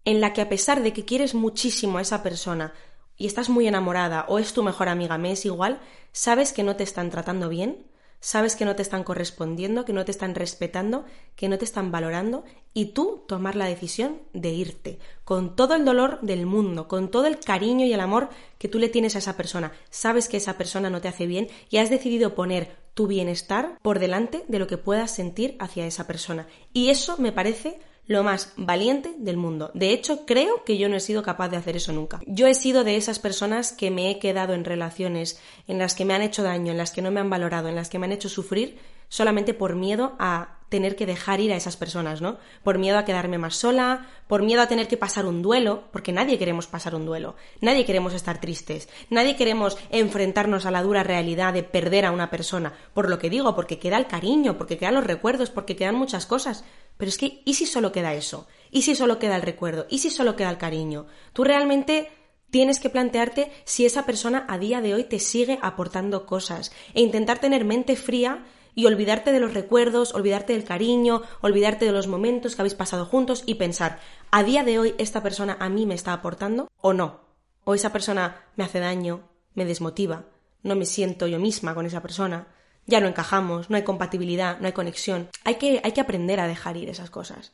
en 0.05 0.21
la 0.21 0.33
que 0.33 0.41
a 0.41 0.49
pesar 0.49 0.81
de 0.81 0.93
que 0.93 1.05
quieres 1.05 1.35
muchísimo 1.35 1.97
a 1.97 2.01
esa 2.01 2.23
persona 2.23 2.73
y 3.15 3.27
estás 3.27 3.49
muy 3.49 3.67
enamorada 3.67 4.25
o 4.29 4.39
es 4.39 4.53
tu 4.53 4.63
mejor 4.63 4.87
amiga, 4.87 5.17
me 5.17 5.31
es 5.31 5.45
igual, 5.45 5.79
sabes 6.11 6.53
que 6.53 6.63
no 6.63 6.75
te 6.75 6.83
están 6.83 7.11
tratando 7.11 7.49
bien, 7.49 7.85
sabes 8.19 8.55
que 8.55 8.65
no 8.65 8.75
te 8.75 8.81
están 8.81 9.03
correspondiendo, 9.03 9.85
que 9.85 9.93
no 9.93 10.05
te 10.05 10.11
están 10.11 10.35
respetando, 10.35 11.05
que 11.35 11.49
no 11.49 11.57
te 11.57 11.65
están 11.65 11.91
valorando 11.91 12.43
y 12.73 12.87
tú 12.87 13.23
tomar 13.27 13.55
la 13.55 13.65
decisión 13.65 14.21
de 14.33 14.49
irte, 14.49 14.99
con 15.23 15.55
todo 15.55 15.75
el 15.75 15.85
dolor 15.85 16.19
del 16.21 16.45
mundo, 16.45 16.87
con 16.87 17.09
todo 17.09 17.25
el 17.25 17.39
cariño 17.39 17.85
y 17.85 17.93
el 17.93 17.99
amor 17.99 18.29
que 18.57 18.67
tú 18.67 18.79
le 18.79 18.89
tienes 18.89 19.15
a 19.15 19.19
esa 19.19 19.37
persona. 19.37 19.71
Sabes 19.89 20.27
que 20.27 20.37
esa 20.37 20.57
persona 20.57 20.89
no 20.89 21.01
te 21.01 21.07
hace 21.07 21.27
bien 21.27 21.47
y 21.69 21.77
has 21.77 21.89
decidido 21.89 22.35
poner 22.35 22.77
tu 22.93 23.07
bienestar 23.07 23.77
por 23.81 23.99
delante 23.99 24.43
de 24.47 24.59
lo 24.59 24.67
que 24.67 24.77
puedas 24.77 25.11
sentir 25.11 25.55
hacia 25.59 25.85
esa 25.85 26.05
persona. 26.05 26.47
Y 26.73 26.89
eso 26.89 27.17
me 27.17 27.31
parece 27.31 27.79
lo 28.09 28.23
más 28.23 28.53
valiente 28.57 29.13
del 29.19 29.37
mundo. 29.37 29.69
De 29.75 29.91
hecho, 29.91 30.25
creo 30.25 30.63
que 30.65 30.79
yo 30.79 30.89
no 30.89 30.95
he 30.95 30.99
sido 30.99 31.21
capaz 31.21 31.49
de 31.49 31.57
hacer 31.57 31.77
eso 31.77 31.93
nunca. 31.93 32.19
Yo 32.25 32.47
he 32.47 32.55
sido 32.55 32.83
de 32.83 32.97
esas 32.97 33.19
personas 33.19 33.71
que 33.71 33.91
me 33.91 34.09
he 34.09 34.17
quedado 34.17 34.55
en 34.55 34.65
relaciones 34.65 35.39
en 35.67 35.77
las 35.77 35.93
que 35.93 36.05
me 36.05 36.15
han 36.15 36.23
hecho 36.23 36.41
daño, 36.41 36.71
en 36.71 36.79
las 36.79 36.89
que 36.89 37.03
no 37.03 37.11
me 37.11 37.19
han 37.19 37.29
valorado, 37.29 37.69
en 37.69 37.75
las 37.75 37.87
que 37.87 37.99
me 37.99 38.07
han 38.07 38.11
hecho 38.11 38.27
sufrir 38.27 38.79
solamente 39.09 39.53
por 39.53 39.75
miedo 39.75 40.15
a 40.17 40.59
tener 40.69 40.95
que 40.95 41.05
dejar 41.05 41.39
ir 41.39 41.51
a 41.51 41.55
esas 41.55 41.77
personas, 41.77 42.21
¿no? 42.21 42.37
Por 42.63 42.77
miedo 42.77 42.97
a 42.97 43.05
quedarme 43.05 43.37
más 43.37 43.55
sola, 43.55 44.07
por 44.27 44.43
miedo 44.43 44.61
a 44.61 44.67
tener 44.67 44.87
que 44.87 44.97
pasar 44.97 45.25
un 45.25 45.41
duelo, 45.41 45.83
porque 45.91 46.11
nadie 46.11 46.37
queremos 46.37 46.67
pasar 46.67 46.95
un 46.95 47.05
duelo, 47.05 47.35
nadie 47.59 47.85
queremos 47.85 48.13
estar 48.13 48.39
tristes, 48.39 48.87
nadie 49.09 49.35
queremos 49.35 49.77
enfrentarnos 49.89 50.65
a 50.65 50.71
la 50.71 50.83
dura 50.83 51.03
realidad 51.03 51.53
de 51.53 51.63
perder 51.63 52.05
a 52.05 52.11
una 52.11 52.29
persona, 52.29 52.73
por 52.93 53.09
lo 53.09 53.17
que 53.17 53.31
digo, 53.31 53.55
porque 53.55 53.79
queda 53.79 53.97
el 53.97 54.07
cariño, 54.07 54.57
porque 54.57 54.77
quedan 54.77 54.95
los 54.95 55.03
recuerdos, 55.03 55.49
porque 55.49 55.75
quedan 55.75 55.95
muchas 55.95 56.27
cosas, 56.27 56.63
pero 56.99 57.07
es 57.07 57.17
que, 57.17 57.41
¿y 57.45 57.53
si 57.53 57.65
solo 57.65 57.93
queda 57.93 58.13
eso? 58.13 58.45
¿Y 58.71 58.81
si 58.81 58.93
solo 58.93 59.19
queda 59.19 59.37
el 59.37 59.41
recuerdo? 59.41 59.87
¿Y 59.89 59.99
si 59.99 60.09
solo 60.09 60.35
queda 60.35 60.49
el 60.49 60.57
cariño? 60.57 61.05
Tú 61.31 61.45
realmente 61.45 62.11
tienes 62.51 62.77
que 62.77 62.89
plantearte 62.89 63.53
si 63.63 63.85
esa 63.85 64.05
persona 64.05 64.45
a 64.49 64.57
día 64.57 64.81
de 64.81 64.93
hoy 64.93 65.05
te 65.05 65.19
sigue 65.19 65.59
aportando 65.61 66.25
cosas 66.25 66.73
e 66.93 66.99
intentar 66.99 67.39
tener 67.39 67.63
mente 67.63 67.95
fría 67.95 68.43
y 68.75 68.85
olvidarte 68.85 69.31
de 69.31 69.39
los 69.39 69.53
recuerdos, 69.53 70.13
olvidarte 70.13 70.51
del 70.51 70.65
cariño, 70.65 71.21
olvidarte 71.39 71.85
de 71.85 71.93
los 71.93 72.07
momentos 72.07 72.57
que 72.57 72.63
habéis 72.63 72.75
pasado 72.75 73.05
juntos 73.05 73.43
y 73.45 73.55
pensar, 73.55 74.01
¿a 74.29 74.43
día 74.43 74.65
de 74.65 74.77
hoy 74.77 74.95
esta 74.97 75.23
persona 75.23 75.55
a 75.61 75.69
mí 75.69 75.85
me 75.85 75.95
está 75.95 76.11
aportando 76.11 76.67
o 76.81 76.91
no? 76.91 77.21
¿O 77.63 77.75
esa 77.75 77.93
persona 77.93 78.43
me 78.57 78.65
hace 78.65 78.81
daño, 78.81 79.29
me 79.53 79.63
desmotiva, 79.63 80.25
no 80.63 80.75
me 80.75 80.85
siento 80.85 81.27
yo 81.27 81.39
misma 81.39 81.73
con 81.75 81.85
esa 81.85 82.01
persona? 82.01 82.49
Ya 82.89 82.99
no 82.99 83.07
encajamos, 83.07 83.69
no 83.69 83.75
hay 83.75 83.83
compatibilidad, 83.83 84.59
no 84.59 84.65
hay 84.65 84.73
conexión. 84.73 85.29
Hay 85.43 85.55
que, 85.55 85.79
hay 85.83 85.91
que 85.91 86.01
aprender 86.01 86.39
a 86.39 86.47
dejar 86.47 86.75
ir 86.75 86.89
esas 86.89 87.11
cosas. 87.11 87.51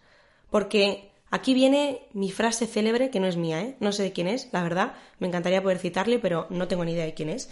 Porque 0.50 1.12
aquí 1.30 1.54
viene 1.54 2.08
mi 2.14 2.32
frase 2.32 2.68
célebre, 2.68 3.10
que 3.10 3.20
no 3.20 3.28
es 3.28 3.36
mía, 3.36 3.62
¿eh? 3.62 3.76
no 3.82 3.92
sé 3.92 4.04
de 4.04 4.14
quién 4.14 4.30
es, 4.30 4.48
la 4.54 4.64
verdad, 4.64 4.94
me 5.20 5.28
encantaría 5.28 5.62
poder 5.62 5.80
citarle, 5.80 6.20
pero 6.20 6.48
no 6.50 6.70
tengo 6.70 6.86
ni 6.86 6.94
idea 6.94 7.04
de 7.04 7.14
quién 7.14 7.28
es. 7.28 7.50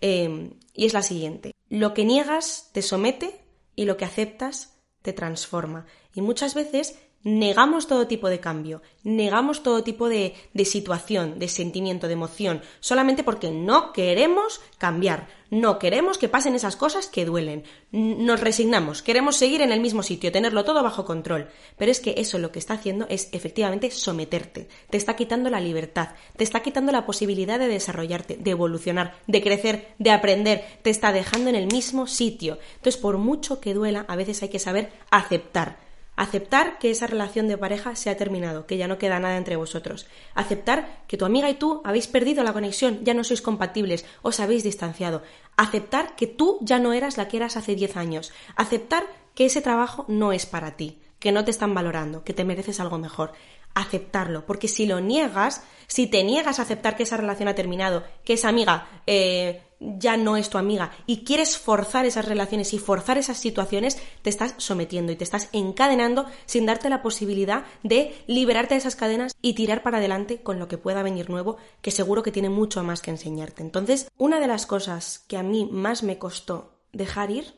Eh, 0.00 0.50
y 0.72 0.86
es 0.86 0.94
la 0.94 1.02
siguiente. 1.02 1.52
Lo 1.68 1.92
que 1.92 2.06
niegas 2.06 2.70
te 2.72 2.80
somete 2.80 3.38
y 3.74 3.84
lo 3.84 3.98
que 3.98 4.06
aceptas 4.06 4.78
te 5.02 5.12
transforma. 5.12 5.84
Y 6.14 6.22
muchas 6.22 6.54
veces 6.54 6.98
negamos 7.26 7.88
todo 7.88 8.06
tipo 8.06 8.28
de 8.28 8.38
cambio, 8.38 8.82
negamos 9.02 9.64
todo 9.64 9.82
tipo 9.82 10.08
de, 10.08 10.34
de, 10.54 10.64
situación, 10.64 11.40
de 11.40 11.48
sentimiento, 11.48 12.06
de 12.06 12.12
emoción, 12.12 12.62
solamente 12.78 13.24
porque 13.24 13.50
no 13.50 13.92
queremos 13.92 14.60
cambiar, 14.78 15.26
no 15.50 15.80
queremos 15.80 16.18
que 16.18 16.28
pasen 16.28 16.54
esas 16.54 16.76
cosas 16.76 17.08
que 17.08 17.24
duelen, 17.24 17.64
nos 17.90 18.38
resignamos, 18.38 19.02
queremos 19.02 19.34
seguir 19.34 19.60
en 19.60 19.72
el 19.72 19.80
mismo 19.80 20.04
sitio, 20.04 20.30
tenerlo 20.30 20.64
todo 20.64 20.84
bajo 20.84 21.04
control, 21.04 21.48
pero 21.76 21.90
es 21.90 21.98
que 21.98 22.14
eso 22.16 22.38
lo 22.38 22.52
que 22.52 22.60
está 22.60 22.74
haciendo 22.74 23.06
es 23.08 23.28
efectivamente 23.32 23.90
someterte, 23.90 24.68
te 24.88 24.96
está 24.96 25.16
quitando 25.16 25.50
la 25.50 25.58
libertad, 25.58 26.10
te 26.36 26.44
está 26.44 26.60
quitando 26.60 26.92
la 26.92 27.06
posibilidad 27.06 27.58
de 27.58 27.66
desarrollarte, 27.66 28.36
de 28.36 28.50
evolucionar, 28.52 29.16
de 29.26 29.42
crecer, 29.42 29.94
de 29.98 30.12
aprender, 30.12 30.64
te 30.82 30.90
está 30.90 31.10
dejando 31.10 31.50
en 31.50 31.56
el 31.56 31.66
mismo 31.66 32.06
sitio. 32.06 32.58
Entonces, 32.76 33.00
por 33.00 33.18
mucho 33.18 33.60
que 33.60 33.74
duela, 33.74 34.04
a 34.06 34.14
veces 34.14 34.44
hay 34.44 34.48
que 34.48 34.60
saber 34.60 34.92
aceptar 35.10 35.85
Aceptar 36.16 36.78
que 36.78 36.90
esa 36.90 37.06
relación 37.06 37.46
de 37.46 37.58
pareja 37.58 37.94
se 37.94 38.08
ha 38.08 38.16
terminado, 38.16 38.66
que 38.66 38.78
ya 38.78 38.88
no 38.88 38.96
queda 38.96 39.20
nada 39.20 39.36
entre 39.36 39.56
vosotros. 39.56 40.06
Aceptar 40.34 41.04
que 41.06 41.18
tu 41.18 41.26
amiga 41.26 41.50
y 41.50 41.54
tú 41.54 41.82
habéis 41.84 42.08
perdido 42.08 42.42
la 42.42 42.54
conexión, 42.54 43.04
ya 43.04 43.12
no 43.12 43.22
sois 43.22 43.42
compatibles, 43.42 44.06
os 44.22 44.40
habéis 44.40 44.64
distanciado. 44.64 45.22
Aceptar 45.56 46.16
que 46.16 46.26
tú 46.26 46.58
ya 46.62 46.78
no 46.78 46.94
eras 46.94 47.18
la 47.18 47.28
que 47.28 47.36
eras 47.36 47.58
hace 47.58 47.74
10 47.74 47.98
años. 47.98 48.32
Aceptar 48.56 49.06
que 49.34 49.44
ese 49.44 49.60
trabajo 49.60 50.06
no 50.08 50.32
es 50.32 50.46
para 50.46 50.76
ti, 50.76 50.98
que 51.18 51.32
no 51.32 51.44
te 51.44 51.50
están 51.50 51.74
valorando, 51.74 52.24
que 52.24 52.32
te 52.32 52.44
mereces 52.44 52.80
algo 52.80 52.96
mejor. 52.96 53.32
Aceptarlo, 53.74 54.46
porque 54.46 54.68
si 54.68 54.86
lo 54.86 55.00
niegas, 55.00 55.62
si 55.86 56.06
te 56.06 56.24
niegas 56.24 56.58
a 56.58 56.62
aceptar 56.62 56.96
que 56.96 57.02
esa 57.02 57.18
relación 57.18 57.48
ha 57.48 57.54
terminado, 57.54 58.04
que 58.24 58.32
esa 58.32 58.48
amiga 58.48 58.88
eh, 59.06 59.65
ya 59.80 60.16
no 60.16 60.36
es 60.36 60.48
tu 60.48 60.58
amiga 60.58 60.92
y 61.06 61.24
quieres 61.24 61.58
forzar 61.58 62.06
esas 62.06 62.24
relaciones 62.24 62.72
y 62.72 62.78
forzar 62.78 63.18
esas 63.18 63.38
situaciones, 63.38 63.98
te 64.22 64.30
estás 64.30 64.54
sometiendo 64.58 65.12
y 65.12 65.16
te 65.16 65.24
estás 65.24 65.48
encadenando 65.52 66.26
sin 66.46 66.66
darte 66.66 66.88
la 66.88 67.02
posibilidad 67.02 67.64
de 67.82 68.14
liberarte 68.26 68.74
de 68.74 68.78
esas 68.78 68.96
cadenas 68.96 69.34
y 69.42 69.54
tirar 69.54 69.82
para 69.82 69.98
adelante 69.98 70.42
con 70.42 70.58
lo 70.58 70.68
que 70.68 70.78
pueda 70.78 71.02
venir 71.02 71.30
nuevo, 71.30 71.56
que 71.82 71.90
seguro 71.90 72.22
que 72.22 72.32
tiene 72.32 72.50
mucho 72.50 72.82
más 72.82 73.02
que 73.02 73.10
enseñarte. 73.10 73.62
Entonces, 73.62 74.10
una 74.16 74.40
de 74.40 74.46
las 74.46 74.66
cosas 74.66 75.24
que 75.28 75.36
a 75.36 75.42
mí 75.42 75.68
más 75.70 76.02
me 76.02 76.18
costó 76.18 76.72
dejar 76.92 77.30
ir 77.30 77.54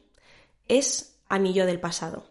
es 0.67 1.19
a 1.29 1.39
mi 1.39 1.53
yo 1.53 1.67
del 1.67 1.81
pasado. 1.81 2.25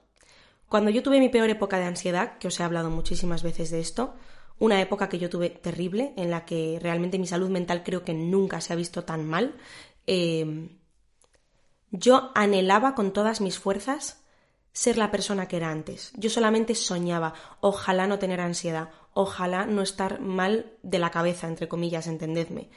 Cuando 0.67 0.91
yo 0.91 1.01
tuve 1.01 1.19
mi 1.19 1.29
peor 1.29 1.49
época 1.49 1.79
de 1.79 1.85
ansiedad, 1.85 2.37
que 2.39 2.49
os 2.49 2.59
he 2.59 2.63
hablado 2.63 2.89
muchísimas 2.89 3.41
veces 3.41 3.71
de 3.71 3.79
esto, 3.79 4.15
una 4.59 4.81
época 4.81 5.09
que 5.09 5.19
yo 5.19 5.29
tuve 5.29 5.49
terrible, 5.49 6.13
en 6.17 6.31
la 6.31 6.45
que 6.45 6.79
realmente 6.81 7.19
mi 7.19 7.27
salud 7.27 7.49
mental 7.49 7.83
creo 7.83 8.03
que 8.03 8.13
nunca 8.13 8.61
se 8.61 8.73
ha 8.73 8.75
visto 8.75 9.03
tan 9.03 9.25
mal. 9.25 9.55
Em, 10.05 10.77
yo 11.91 12.31
anhelaba 12.35 12.95
con 12.95 13.13
todas 13.13 13.41
mis 13.41 13.59
fuerzas 13.59 14.23
ser 14.73 14.97
la 14.97 15.09
persona 15.09 15.47
que 15.47 15.57
era 15.57 15.71
antes. 15.71 16.11
Yo 16.15 16.29
solamente 16.29 16.75
soñaba, 16.75 17.33
ojalá 17.61 18.07
no 18.07 18.19
tener 18.19 18.39
ansiedad, 18.41 18.89
ojalá 19.13 19.65
no 19.65 19.81
estar 19.81 20.19
mal 20.21 20.73
de 20.83 20.99
la 20.99 21.09
cabeza, 21.09 21.47
entre 21.47 21.67
comillas, 21.67 22.07
entendedme. 22.07 22.69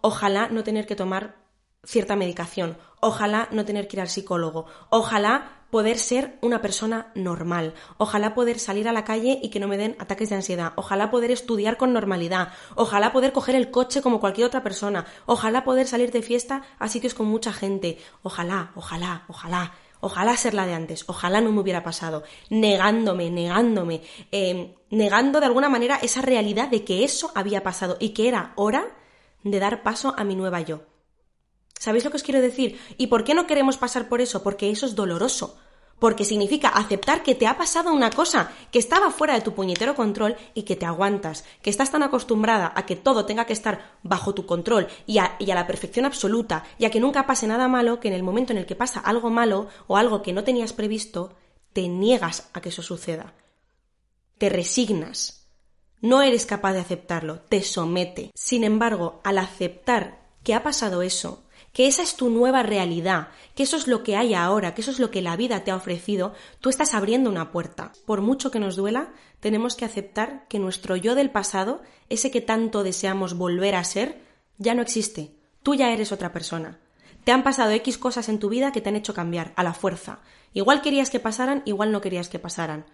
Ojalá 0.00 0.48
no 0.48 0.64
tener 0.64 0.86
que 0.86 0.96
tomar 0.96 1.41
cierta 1.84 2.16
medicación, 2.16 2.78
ojalá 3.00 3.48
no 3.50 3.64
tener 3.64 3.88
que 3.88 3.96
ir 3.96 4.00
al 4.00 4.08
psicólogo, 4.08 4.66
ojalá 4.88 5.62
poder 5.72 5.98
ser 5.98 6.38
una 6.42 6.60
persona 6.60 7.10
normal, 7.14 7.74
ojalá 7.96 8.34
poder 8.34 8.58
salir 8.58 8.88
a 8.88 8.92
la 8.92 9.04
calle 9.04 9.40
y 9.42 9.48
que 9.48 9.58
no 9.58 9.68
me 9.68 9.78
den 9.78 9.96
ataques 9.98 10.28
de 10.28 10.36
ansiedad, 10.36 10.74
ojalá 10.76 11.10
poder 11.10 11.30
estudiar 11.30 11.78
con 11.78 11.92
normalidad, 11.92 12.52
ojalá 12.76 13.10
poder 13.10 13.32
coger 13.32 13.56
el 13.56 13.70
coche 13.70 14.02
como 14.02 14.20
cualquier 14.20 14.46
otra 14.46 14.62
persona, 14.62 15.06
ojalá 15.26 15.64
poder 15.64 15.88
salir 15.88 16.12
de 16.12 16.22
fiesta 16.22 16.62
a 16.78 16.88
sitios 16.88 17.14
con 17.14 17.26
mucha 17.26 17.52
gente, 17.52 17.98
ojalá, 18.22 18.70
ojalá, 18.74 19.24
ojalá. 19.28 19.72
Ojalá 20.04 20.36
ser 20.36 20.52
la 20.52 20.66
de 20.66 20.74
antes, 20.74 21.04
ojalá 21.06 21.40
no 21.40 21.52
me 21.52 21.60
hubiera 21.60 21.84
pasado, 21.84 22.24
negándome, 22.50 23.30
negándome, 23.30 24.02
em, 24.32 24.74
negando 24.90 25.38
de 25.38 25.46
alguna 25.46 25.68
manera 25.68 25.96
esa 26.02 26.20
realidad 26.22 26.68
de 26.68 26.84
que 26.84 27.04
eso 27.04 27.30
había 27.36 27.62
pasado 27.62 27.98
y 28.00 28.08
que 28.08 28.26
era 28.26 28.52
hora 28.56 28.84
de 29.44 29.60
dar 29.60 29.84
paso 29.84 30.12
a 30.18 30.24
mi 30.24 30.34
nueva 30.34 30.60
yo. 30.60 30.91
¿Sabéis 31.82 32.04
lo 32.04 32.12
que 32.12 32.18
os 32.18 32.22
quiero 32.22 32.40
decir? 32.40 32.78
¿Y 32.96 33.08
por 33.08 33.24
qué 33.24 33.34
no 33.34 33.48
queremos 33.48 33.76
pasar 33.76 34.08
por 34.08 34.20
eso? 34.20 34.44
Porque 34.44 34.70
eso 34.70 34.86
es 34.86 34.94
doloroso. 34.94 35.58
Porque 35.98 36.24
significa 36.24 36.68
aceptar 36.68 37.24
que 37.24 37.34
te 37.34 37.48
ha 37.48 37.58
pasado 37.58 37.92
una 37.92 38.10
cosa 38.10 38.52
que 38.70 38.78
estaba 38.78 39.10
fuera 39.10 39.34
de 39.34 39.40
tu 39.40 39.52
puñetero 39.52 39.96
control 39.96 40.36
y 40.54 40.62
que 40.62 40.76
te 40.76 40.86
aguantas, 40.86 41.42
que 41.60 41.70
estás 41.70 41.90
tan 41.90 42.04
acostumbrada 42.04 42.72
a 42.76 42.86
que 42.86 42.94
todo 42.94 43.26
tenga 43.26 43.46
que 43.46 43.52
estar 43.52 43.98
bajo 44.04 44.32
tu 44.32 44.46
control 44.46 44.86
y 45.08 45.18
a, 45.18 45.36
la 45.40 45.66
perfección 45.66 46.04
absoluta 46.04 46.62
y 46.78 46.84
a 46.84 46.90
que 46.92 47.00
nunca 47.00 47.26
pase 47.26 47.48
nada 47.48 47.66
malo, 47.66 47.98
que 47.98 48.06
en 48.06 48.14
el 48.14 48.22
momento 48.22 48.52
en 48.52 48.58
el 48.58 48.66
que 48.66 48.76
pasa 48.76 49.00
algo 49.00 49.30
malo 49.30 49.66
o 49.88 49.96
algo 49.96 50.22
que 50.22 50.32
no 50.32 50.44
tenías 50.44 50.72
previsto, 50.72 51.34
te 51.72 51.88
niegas 51.88 52.48
a 52.52 52.60
que 52.60 52.68
eso 52.68 52.82
suceda. 52.82 53.34
Te 54.38 54.50
resignas. 54.50 55.48
No 56.00 56.22
eres 56.22 56.46
capaz 56.46 56.74
de 56.74 56.80
aceptarlo, 56.80 57.40
te 57.40 57.60
somete. 57.64 58.30
Sin 58.36 58.62
embargo, 58.62 59.20
al 59.24 59.38
aceptar 59.38 60.30
que 60.44 60.54
ha 60.54 60.62
pasado 60.62 61.02
eso, 61.02 61.41
que 61.72 61.86
esa 61.86 62.02
es 62.02 62.16
tu 62.16 62.28
nueva 62.28 62.62
realidad, 62.62 63.28
que 63.54 63.62
eso 63.62 63.76
es 63.76 63.86
lo 63.86 64.02
que 64.02 64.16
hay 64.16 64.34
ahora, 64.34 64.74
que 64.74 64.82
eso 64.82 64.90
es 64.90 64.98
lo 64.98 65.10
que 65.10 65.22
la 65.22 65.36
vida 65.36 65.64
te 65.64 65.70
ha 65.70 65.76
ofrecido, 65.76 66.34
tú 66.60 66.68
estás 66.68 66.94
abriendo 66.94 67.30
una 67.30 67.50
puerta. 67.50 67.92
Por 68.04 68.20
mucho 68.20 68.50
que 68.50 68.60
nos 68.60 68.76
duela, 68.76 69.12
tenemos 69.40 69.74
que 69.74 69.84
aceptar 69.84 70.46
que 70.48 70.58
nuestro 70.58 70.96
yo 70.96 71.14
del 71.14 71.30
pasado, 71.30 71.82
ese 72.08 72.30
que 72.30 72.40
tanto 72.40 72.82
deseamos 72.82 73.34
volver 73.34 73.74
a 73.74 73.84
ser, 73.84 74.20
ya 74.58 74.74
no 74.74 74.82
existe. 74.82 75.34
Tú 75.62 75.74
ya 75.74 75.92
eres 75.92 76.12
otra 76.12 76.32
persona. 76.32 76.78
Te 77.24 77.32
han 77.32 77.44
pasado 77.44 77.70
X 77.70 77.98
cosas 77.98 78.28
en 78.28 78.38
tu 78.38 78.48
vida 78.48 78.72
que 78.72 78.80
te 78.80 78.88
han 78.88 78.96
hecho 78.96 79.14
cambiar, 79.14 79.52
a 79.56 79.62
la 79.62 79.74
fuerza. 79.74 80.20
Igual 80.52 80.82
querías 80.82 81.08
que 81.08 81.20
pasaran, 81.20 81.62
igual 81.64 81.92
no 81.92 82.00
querías 82.00 82.28
que 82.28 82.38
pasaran. 82.38 82.84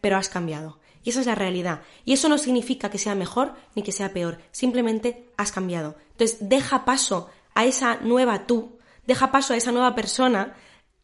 Pero 0.00 0.16
has 0.16 0.28
cambiado. 0.28 0.78
Y 1.02 1.10
esa 1.10 1.20
es 1.20 1.26
la 1.26 1.34
realidad. 1.34 1.82
Y 2.04 2.12
eso 2.12 2.28
no 2.28 2.38
significa 2.38 2.90
que 2.90 2.98
sea 2.98 3.14
mejor 3.14 3.54
ni 3.74 3.82
que 3.82 3.92
sea 3.92 4.12
peor. 4.12 4.38
Simplemente 4.52 5.30
has 5.36 5.52
cambiado. 5.52 5.96
Entonces, 6.12 6.36
deja 6.40 6.84
paso 6.84 7.30
a 7.58 7.64
esa 7.64 7.96
nueva 7.96 8.46
tú, 8.46 8.78
deja 9.04 9.32
paso 9.32 9.52
a 9.52 9.56
esa 9.56 9.72
nueva 9.72 9.96
persona 9.96 10.54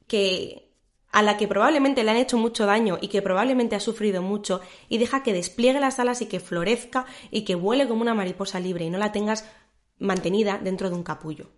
que 0.07 0.71
a 1.11 1.21
la 1.21 1.37
que 1.37 1.49
probablemente 1.49 2.05
le 2.05 2.13
han 2.13 2.17
hecho 2.17 2.39
mucho 2.39 2.65
daño 2.65 2.97
y 3.01 3.09
que 3.09 3.23
probablemente 3.23 3.75
ha 3.75 3.81
sufrido 3.81 4.23
mucho 4.23 4.61
y 4.89 4.99
deja 4.99 5.25
que 5.25 5.33
despliegue 5.33 5.81
las 5.81 5.99
alas 5.99 6.23
y 6.23 6.27
que 6.27 6.39
florezca 6.39 7.07
y 7.33 7.45
que 7.45 7.57
vuele 7.57 7.89
como 7.89 8.03
una 8.03 8.15
mariposa 8.15 8.61
libre 8.61 8.85
y 8.85 8.91
no 8.91 8.99
la 8.99 9.11
tengas 9.11 9.45
mantenida 9.99 10.61
dentro 10.63 10.91
de 10.91 10.95
un 10.95 11.03
capullo. 11.03 11.51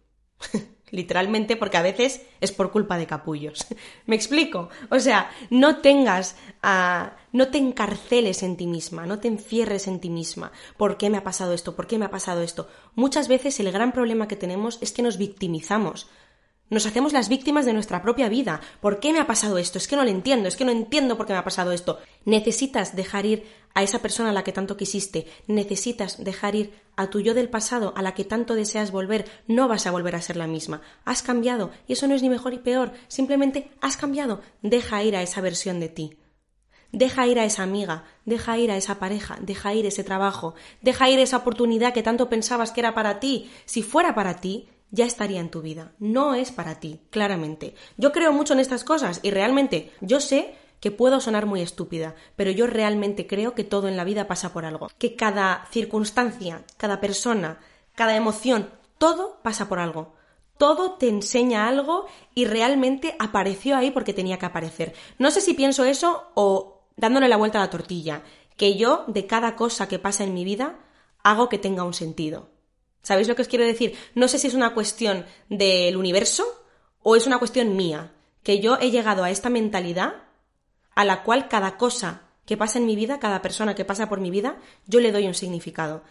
literalmente 0.97 1.57
porque 1.57 1.76
a 1.76 1.83
veces 1.83 2.23
es 2.41 2.50
por 2.50 2.73
culpa 2.73 2.99
de 2.99 3.07
capullos. 3.07 3.67
¿Me 4.07 4.17
explico? 4.17 4.71
O 4.91 4.99
sea, 4.99 5.31
no 5.50 5.76
tengas, 5.76 6.37
uh, 6.65 7.11
no 7.33 7.49
te 7.49 7.59
encarceles 7.59 8.43
en 8.43 8.57
ti 8.57 8.67
misma, 8.67 9.07
no 9.07 9.21
te 9.21 9.29
encierres 9.29 9.87
en 9.87 10.00
ti 10.00 10.11
misma. 10.11 10.50
¿Por 10.76 10.97
qué 10.97 11.11
me 11.11 11.19
ha 11.19 11.25
pasado 11.25 11.53
esto? 11.53 11.76
¿Por 11.76 11.87
qué 11.87 11.99
me 11.99 12.07
ha 12.07 12.11
pasado 12.11 12.43
esto? 12.43 12.69
Muchas 12.95 13.29
veces 13.29 13.61
el 13.61 13.71
gran 13.71 13.93
problema 13.93 14.26
que 14.26 14.37
tenemos 14.37 14.79
es 14.81 14.91
que 14.91 15.03
nos 15.03 15.19
victimizamos. 15.19 16.09
Nos 16.69 16.85
hacemos 16.85 17.13
las 17.13 17.29
víctimas 17.29 17.65
de 17.65 17.73
nuestra 17.73 18.03
propia 18.03 18.29
vida. 18.29 18.61
¿Por 18.81 18.99
qué 18.99 19.13
me 19.13 19.21
ha 19.21 19.27
pasado 19.29 19.57
esto? 19.57 19.79
Es 19.79 19.87
que 19.87 19.95
no 19.95 20.03
lo 20.03 20.11
entiendo, 20.11 20.49
es 20.49 20.57
que 20.57 20.65
no 20.65 20.73
entiendo 20.73 21.17
por 21.17 21.25
qué 21.25 21.33
me 21.33 21.39
ha 21.39 21.45
pasado 21.45 21.71
esto. 21.71 22.01
Necesitas 22.25 22.97
dejar 22.97 23.25
ir 23.25 23.45
a 23.73 23.85
esa 23.85 24.01
persona 24.01 24.31
a 24.31 24.33
la 24.33 24.43
que 24.43 24.53
tanto 24.53 24.77
quisiste, 24.77 25.29
necesitas 25.47 26.25
dejar 26.25 26.57
ir 26.57 26.73
a 26.97 27.09
tu 27.09 27.21
yo 27.21 27.35
del 27.35 27.51
pasado, 27.51 27.93
a 27.95 28.03
la 28.03 28.15
que 28.15 28.25
tanto 28.25 28.55
deseas 28.55 28.91
volver, 28.91 29.27
no 29.47 29.69
vas 29.69 29.87
a 29.87 29.93
volver 29.93 30.17
a 30.17 30.23
ser 30.23 30.37
la 30.37 30.49
misma. 30.49 30.81
Has 31.05 31.23
cambiado, 31.23 31.71
y 31.87 31.93
eso 31.93 32.09
no 32.09 32.15
es 32.15 32.23
ni 32.23 32.31
mejor 32.31 32.53
ni 32.53 32.59
peor, 32.59 32.93
simplemente 33.07 33.71
has 33.81 33.97
cambiado. 33.97 34.41
Deja 34.63 35.05
ir 35.05 35.15
a 35.15 35.23
esa 35.23 35.43
versión 35.43 35.79
de 35.79 35.91
ti. 35.91 36.17
Deja 36.91 37.27
ir 37.27 37.39
a 37.39 37.45
esa 37.45 37.63
amiga, 37.63 38.05
deja 38.25 38.59
ir 38.59 38.73
a 38.73 38.77
esa 38.77 38.99
pareja, 38.99 39.39
deja 39.41 39.75
ir 39.75 39.87
ese 39.87 40.03
trabajo, 40.03 40.55
deja 40.81 41.11
ir 41.11 41.21
esa 41.21 41.37
oportunidad 41.37 41.93
que 41.93 42.03
tanto 42.03 42.29
pensabas 42.29 42.71
que 42.71 42.81
era 42.81 42.95
para 42.95 43.21
ti. 43.21 43.51
Si 43.67 43.83
fuera 43.83 44.15
para 44.15 44.41
ti, 44.41 44.69
ya 44.97 45.05
estaría 45.05 45.41
en 45.41 45.50
tu 45.50 45.62
vida. 45.62 45.93
No 46.00 46.35
es 46.35 46.50
para 46.50 46.81
ti, 46.81 47.00
claramente. 47.11 47.75
Yo 47.97 48.11
creo 48.11 48.33
mucho 48.33 48.55
en 48.55 48.61
estas 48.61 48.83
cosas 48.83 49.21
y 49.23 49.31
realmente 49.31 49.93
yo 50.00 50.19
sé 50.19 50.57
que 50.81 50.91
puedo 50.91 51.21
sonar 51.21 51.47
muy 51.47 51.61
estúpida, 51.61 52.15
pero 52.35 52.50
yo 52.50 52.67
realmente 52.67 53.26
creo 53.26 53.55
que 53.55 53.65
todo 53.65 53.88
en 53.88 53.97
la 53.97 54.05
vida 54.05 54.26
pasa 54.26 54.53
por 54.53 54.65
algo. 54.65 54.88
Que 54.99 55.15
cada 55.15 55.67
circunstancia, 55.71 56.65
cada 56.76 57.00
persona, 57.00 57.61
cada 57.95 58.17
emoción, 58.17 58.71
todo 58.99 59.38
pasa 59.43 59.69
por 59.69 59.79
algo. 59.79 60.15
todo 60.59 60.93
te 60.93 61.09
enseña 61.09 61.69
algo 61.69 62.07
y 62.35 62.47
realmente 62.47 63.15
apareció 63.19 63.76
ahí 63.76 63.91
porque 63.91 64.15
tenía 64.15 64.38
que 64.38 64.47
aparecer. 64.47 64.95
No 65.19 65.31
sé 65.31 65.41
si 65.41 65.55
pienso 65.55 65.85
eso 65.85 66.31
o 66.35 66.83
dándole 66.97 67.29
la 67.29 67.37
vuelta 67.37 67.59
a 67.59 67.62
la 67.62 67.71
tortilla, 67.71 68.23
que 68.57 68.76
yo 68.76 69.05
de 69.07 69.26
cada 69.26 69.55
cosa 69.57 69.88
que 69.88 69.99
pasa 69.99 70.25
en 70.25 70.35
mi 70.35 70.45
vida 70.45 70.79
hago 71.23 71.49
que 71.49 71.59
tenga 71.59 71.85
un 71.85 71.95
sentido. 71.95 72.49
¿Sabéis 73.07 73.29
lo 73.29 73.37
que 73.37 73.43
os 73.43 73.49
quiero 73.49 73.65
decir? 73.65 73.97
No 74.17 74.27
sé 74.27 74.37
si 74.37 74.49
es 74.49 74.55
una 74.55 74.75
cuestión 74.75 75.27
del 75.49 75.97
universo 75.97 76.45
o 77.05 77.15
es 77.15 77.29
una 77.29 77.39
cuestión 77.39 77.77
mía, 77.77 78.11
que 78.43 78.59
yo 78.59 78.79
he 78.81 78.91
llegado 78.91 79.23
a 79.23 79.31
esta 79.31 79.49
mentalidad 79.49 80.25
a 80.93 81.05
la 81.05 81.23
cual 81.23 81.47
cada 81.47 81.77
cosa 81.77 82.23
que 82.47 82.57
pasa 82.57 82.81
en 82.81 82.87
mi 82.87 82.97
vida, 82.97 83.21
cada 83.21 83.43
persona 83.43 83.77
que 83.77 83.85
pasa 83.85 84.09
por 84.09 84.19
mi 84.19 84.33
vida, 84.33 84.57
yo 84.89 84.99
le 84.99 85.13
doy 85.13 85.29
un 85.29 85.35
significado. 85.35 86.03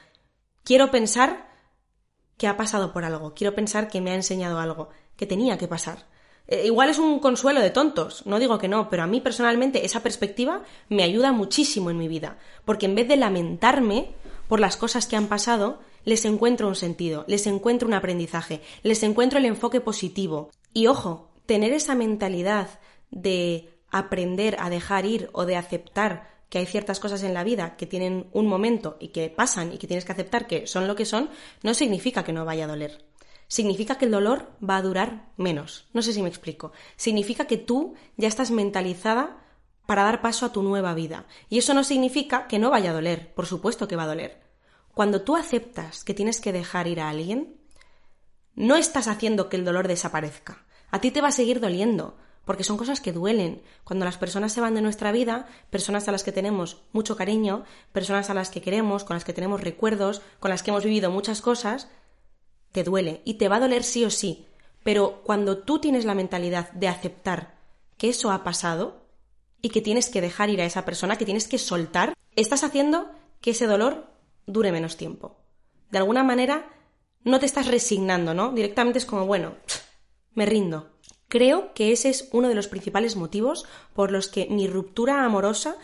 Quiero 0.63 0.89
pensar 0.89 1.49
que 2.37 2.47
ha 2.47 2.55
pasado 2.55 2.93
por 2.93 3.03
algo, 3.03 3.33
quiero 3.33 3.53
pensar 3.55 3.89
que 3.89 3.99
me 3.99 4.11
ha 4.11 4.15
enseñado 4.15 4.57
algo, 4.57 4.87
que 5.17 5.25
tenía 5.25 5.57
que 5.57 5.67
pasar. 5.67 6.07
Eh, 6.47 6.65
igual 6.65 6.89
es 6.89 6.97
un 6.97 7.19
consuelo 7.19 7.59
de 7.59 7.71
tontos, 7.71 8.25
no 8.25 8.39
digo 8.39 8.57
que 8.57 8.69
no, 8.69 8.89
pero 8.89 9.03
a 9.03 9.07
mí 9.07 9.19
personalmente 9.19 9.85
esa 9.85 10.01
perspectiva 10.01 10.63
me 10.87 11.03
ayuda 11.03 11.33
muchísimo 11.33 11.89
en 11.89 11.97
mi 11.97 12.07
vida, 12.07 12.37
porque 12.63 12.85
en 12.85 12.95
vez 12.95 13.09
de 13.09 13.17
lamentarme 13.17 14.15
por 14.47 14.61
las 14.61 14.77
cosas 14.77 15.07
que 15.07 15.17
han 15.17 15.27
pasado, 15.27 15.81
les 16.05 16.23
encuentro 16.25 16.67
un 16.67 16.75
sentido, 16.75 17.25
les 17.27 17.45
encuentro 17.47 17.87
un 17.87 17.93
aprendizaje, 17.93 18.61
les 18.83 19.03
encuentro 19.03 19.39
el 19.39 19.45
enfoque 19.45 19.81
positivo. 19.81 20.51
Y 20.73 20.87
ojo, 20.87 21.31
tener 21.45 21.73
esa 21.73 21.95
mentalidad 21.95 22.79
de 23.11 23.69
aprender 23.91 24.57
a 24.59 24.69
dejar 24.69 25.05
ir 25.05 25.29
o 25.33 25.45
de 25.45 25.57
aceptar 25.57 26.35
que 26.49 26.59
hay 26.59 26.65
ciertas 26.65 26.99
cosas 26.99 27.23
en 27.23 27.33
la 27.33 27.43
vida 27.43 27.75
que 27.75 27.87
tienen 27.87 28.27
un 28.31 28.47
momento 28.47 28.97
y 28.99 29.09
que 29.09 29.29
pasan 29.29 29.73
y 29.73 29.77
que 29.77 29.87
tienes 29.87 30.05
que 30.05 30.11
aceptar 30.11 30.47
que 30.47 30.67
son 30.67 30.87
lo 30.87 30.95
que 30.95 31.05
son, 31.05 31.29
no 31.63 31.73
significa 31.73 32.23
que 32.23 32.33
no 32.33 32.45
vaya 32.45 32.65
a 32.65 32.67
doler. 32.67 33.03
Significa 33.47 33.97
que 33.97 34.05
el 34.05 34.11
dolor 34.11 34.51
va 34.67 34.77
a 34.77 34.81
durar 34.81 35.31
menos. 35.37 35.87
No 35.93 36.01
sé 36.01 36.13
si 36.13 36.21
me 36.21 36.29
explico. 36.29 36.71
Significa 36.95 37.45
que 37.45 37.57
tú 37.57 37.95
ya 38.17 38.27
estás 38.27 38.51
mentalizada 38.51 39.43
para 39.85 40.03
dar 40.03 40.21
paso 40.21 40.45
a 40.45 40.51
tu 40.51 40.63
nueva 40.63 40.93
vida. 40.93 41.25
Y 41.49 41.59
eso 41.59 41.73
no 41.73 41.83
significa 41.83 42.47
que 42.47 42.59
no 42.59 42.71
vaya 42.71 42.89
a 42.89 42.93
doler. 42.93 43.33
Por 43.33 43.45
supuesto 43.45 43.87
que 43.87 43.95
va 43.95 44.03
a 44.03 44.07
doler. 44.07 44.44
Cuando 44.95 45.23
tú 45.23 45.35
aceptas 45.35 46.05
que 46.05 46.13
tienes 46.13 46.39
que 46.39 46.53
dejar 46.53 46.87
ir 46.87 47.01
a 47.01 47.09
alguien, 47.09 47.57
no 48.55 48.77
estás 48.77 49.09
haciendo 49.09 49.49
que 49.49 49.57
el 49.57 49.65
dolor 49.65 49.89
desaparezca. 49.89 50.63
A 50.89 51.01
ti 51.01 51.11
te 51.11 51.19
va 51.19 51.27
a 51.27 51.33
seguir 51.33 51.59
doliendo, 51.59 52.15
porque 52.45 52.63
son 52.63 52.77
cosas 52.77 53.01
que 53.01 53.11
duelen. 53.11 53.61
Cuando 53.83 54.05
las 54.05 54.17
personas 54.17 54.53
se 54.53 54.61
van 54.61 54.73
de 54.73 54.81
nuestra 54.81 55.11
vida, 55.11 55.47
personas 55.69 56.07
a 56.07 56.13
las 56.13 56.23
que 56.23 56.31
tenemos 56.31 56.81
mucho 56.93 57.17
cariño, 57.17 57.65
personas 57.91 58.29
a 58.29 58.33
las 58.33 58.49
que 58.49 58.61
queremos, 58.61 59.03
con 59.03 59.17
las 59.17 59.25
que 59.25 59.33
tenemos 59.33 59.59
recuerdos, 59.59 60.21
con 60.39 60.49
las 60.49 60.63
que 60.63 60.71
hemos 60.71 60.85
vivido 60.85 61.11
muchas 61.11 61.41
cosas, 61.41 61.89
te 62.71 62.85
duele 62.85 63.21
y 63.25 63.33
te 63.33 63.49
va 63.49 63.57
a 63.57 63.59
doler 63.59 63.83
sí 63.83 64.05
o 64.05 64.09
sí. 64.09 64.47
Pero 64.81 65.23
cuando 65.25 65.57
tú 65.57 65.79
tienes 65.79 66.05
la 66.05 66.15
mentalidad 66.15 66.71
de 66.71 66.87
aceptar 66.87 67.57
que 67.97 68.07
eso 68.07 68.31
ha 68.31 68.45
pasado 68.45 69.01
y 69.61 69.71
que 69.71 69.81
tienes 69.81 70.09
que 70.09 70.21
dejar 70.21 70.49
ir 70.49 70.61
a 70.61 70.65
esa 70.65 70.85
persona, 70.85 71.17
que 71.17 71.25
tienes 71.25 71.49
que 71.49 71.57
soltar, 71.57 72.13
estás 72.37 72.63
haciendo 72.63 73.11
que 73.41 73.51
ese 73.51 73.67
dolor 73.67 74.14
dure 74.45 74.71
menos 74.71 74.97
tiempo. 74.97 75.37
De 75.91 75.97
alguna 75.97 76.23
manera, 76.23 76.69
no 77.23 77.39
te 77.39 77.45
estás 77.45 77.67
resignando, 77.67 78.33
¿no? 78.33 78.51
Directamente 78.51 78.99
es 78.99 79.05
como, 79.05 79.25
bueno, 79.25 79.55
me 80.33 80.45
rindo, 80.45 80.95
Creo 81.27 81.73
que 81.73 81.91
ese 81.91 82.09
es 82.09 82.29
uno 82.31 82.49
de 82.49 82.55
los 82.55 82.67
principales 82.67 83.15
motivos 83.15 83.65
por 83.93 84.11
los 84.11 84.27
que 84.27 84.47
mi 84.49 84.67
ruptura 84.67 85.25
amorosa 85.25 85.75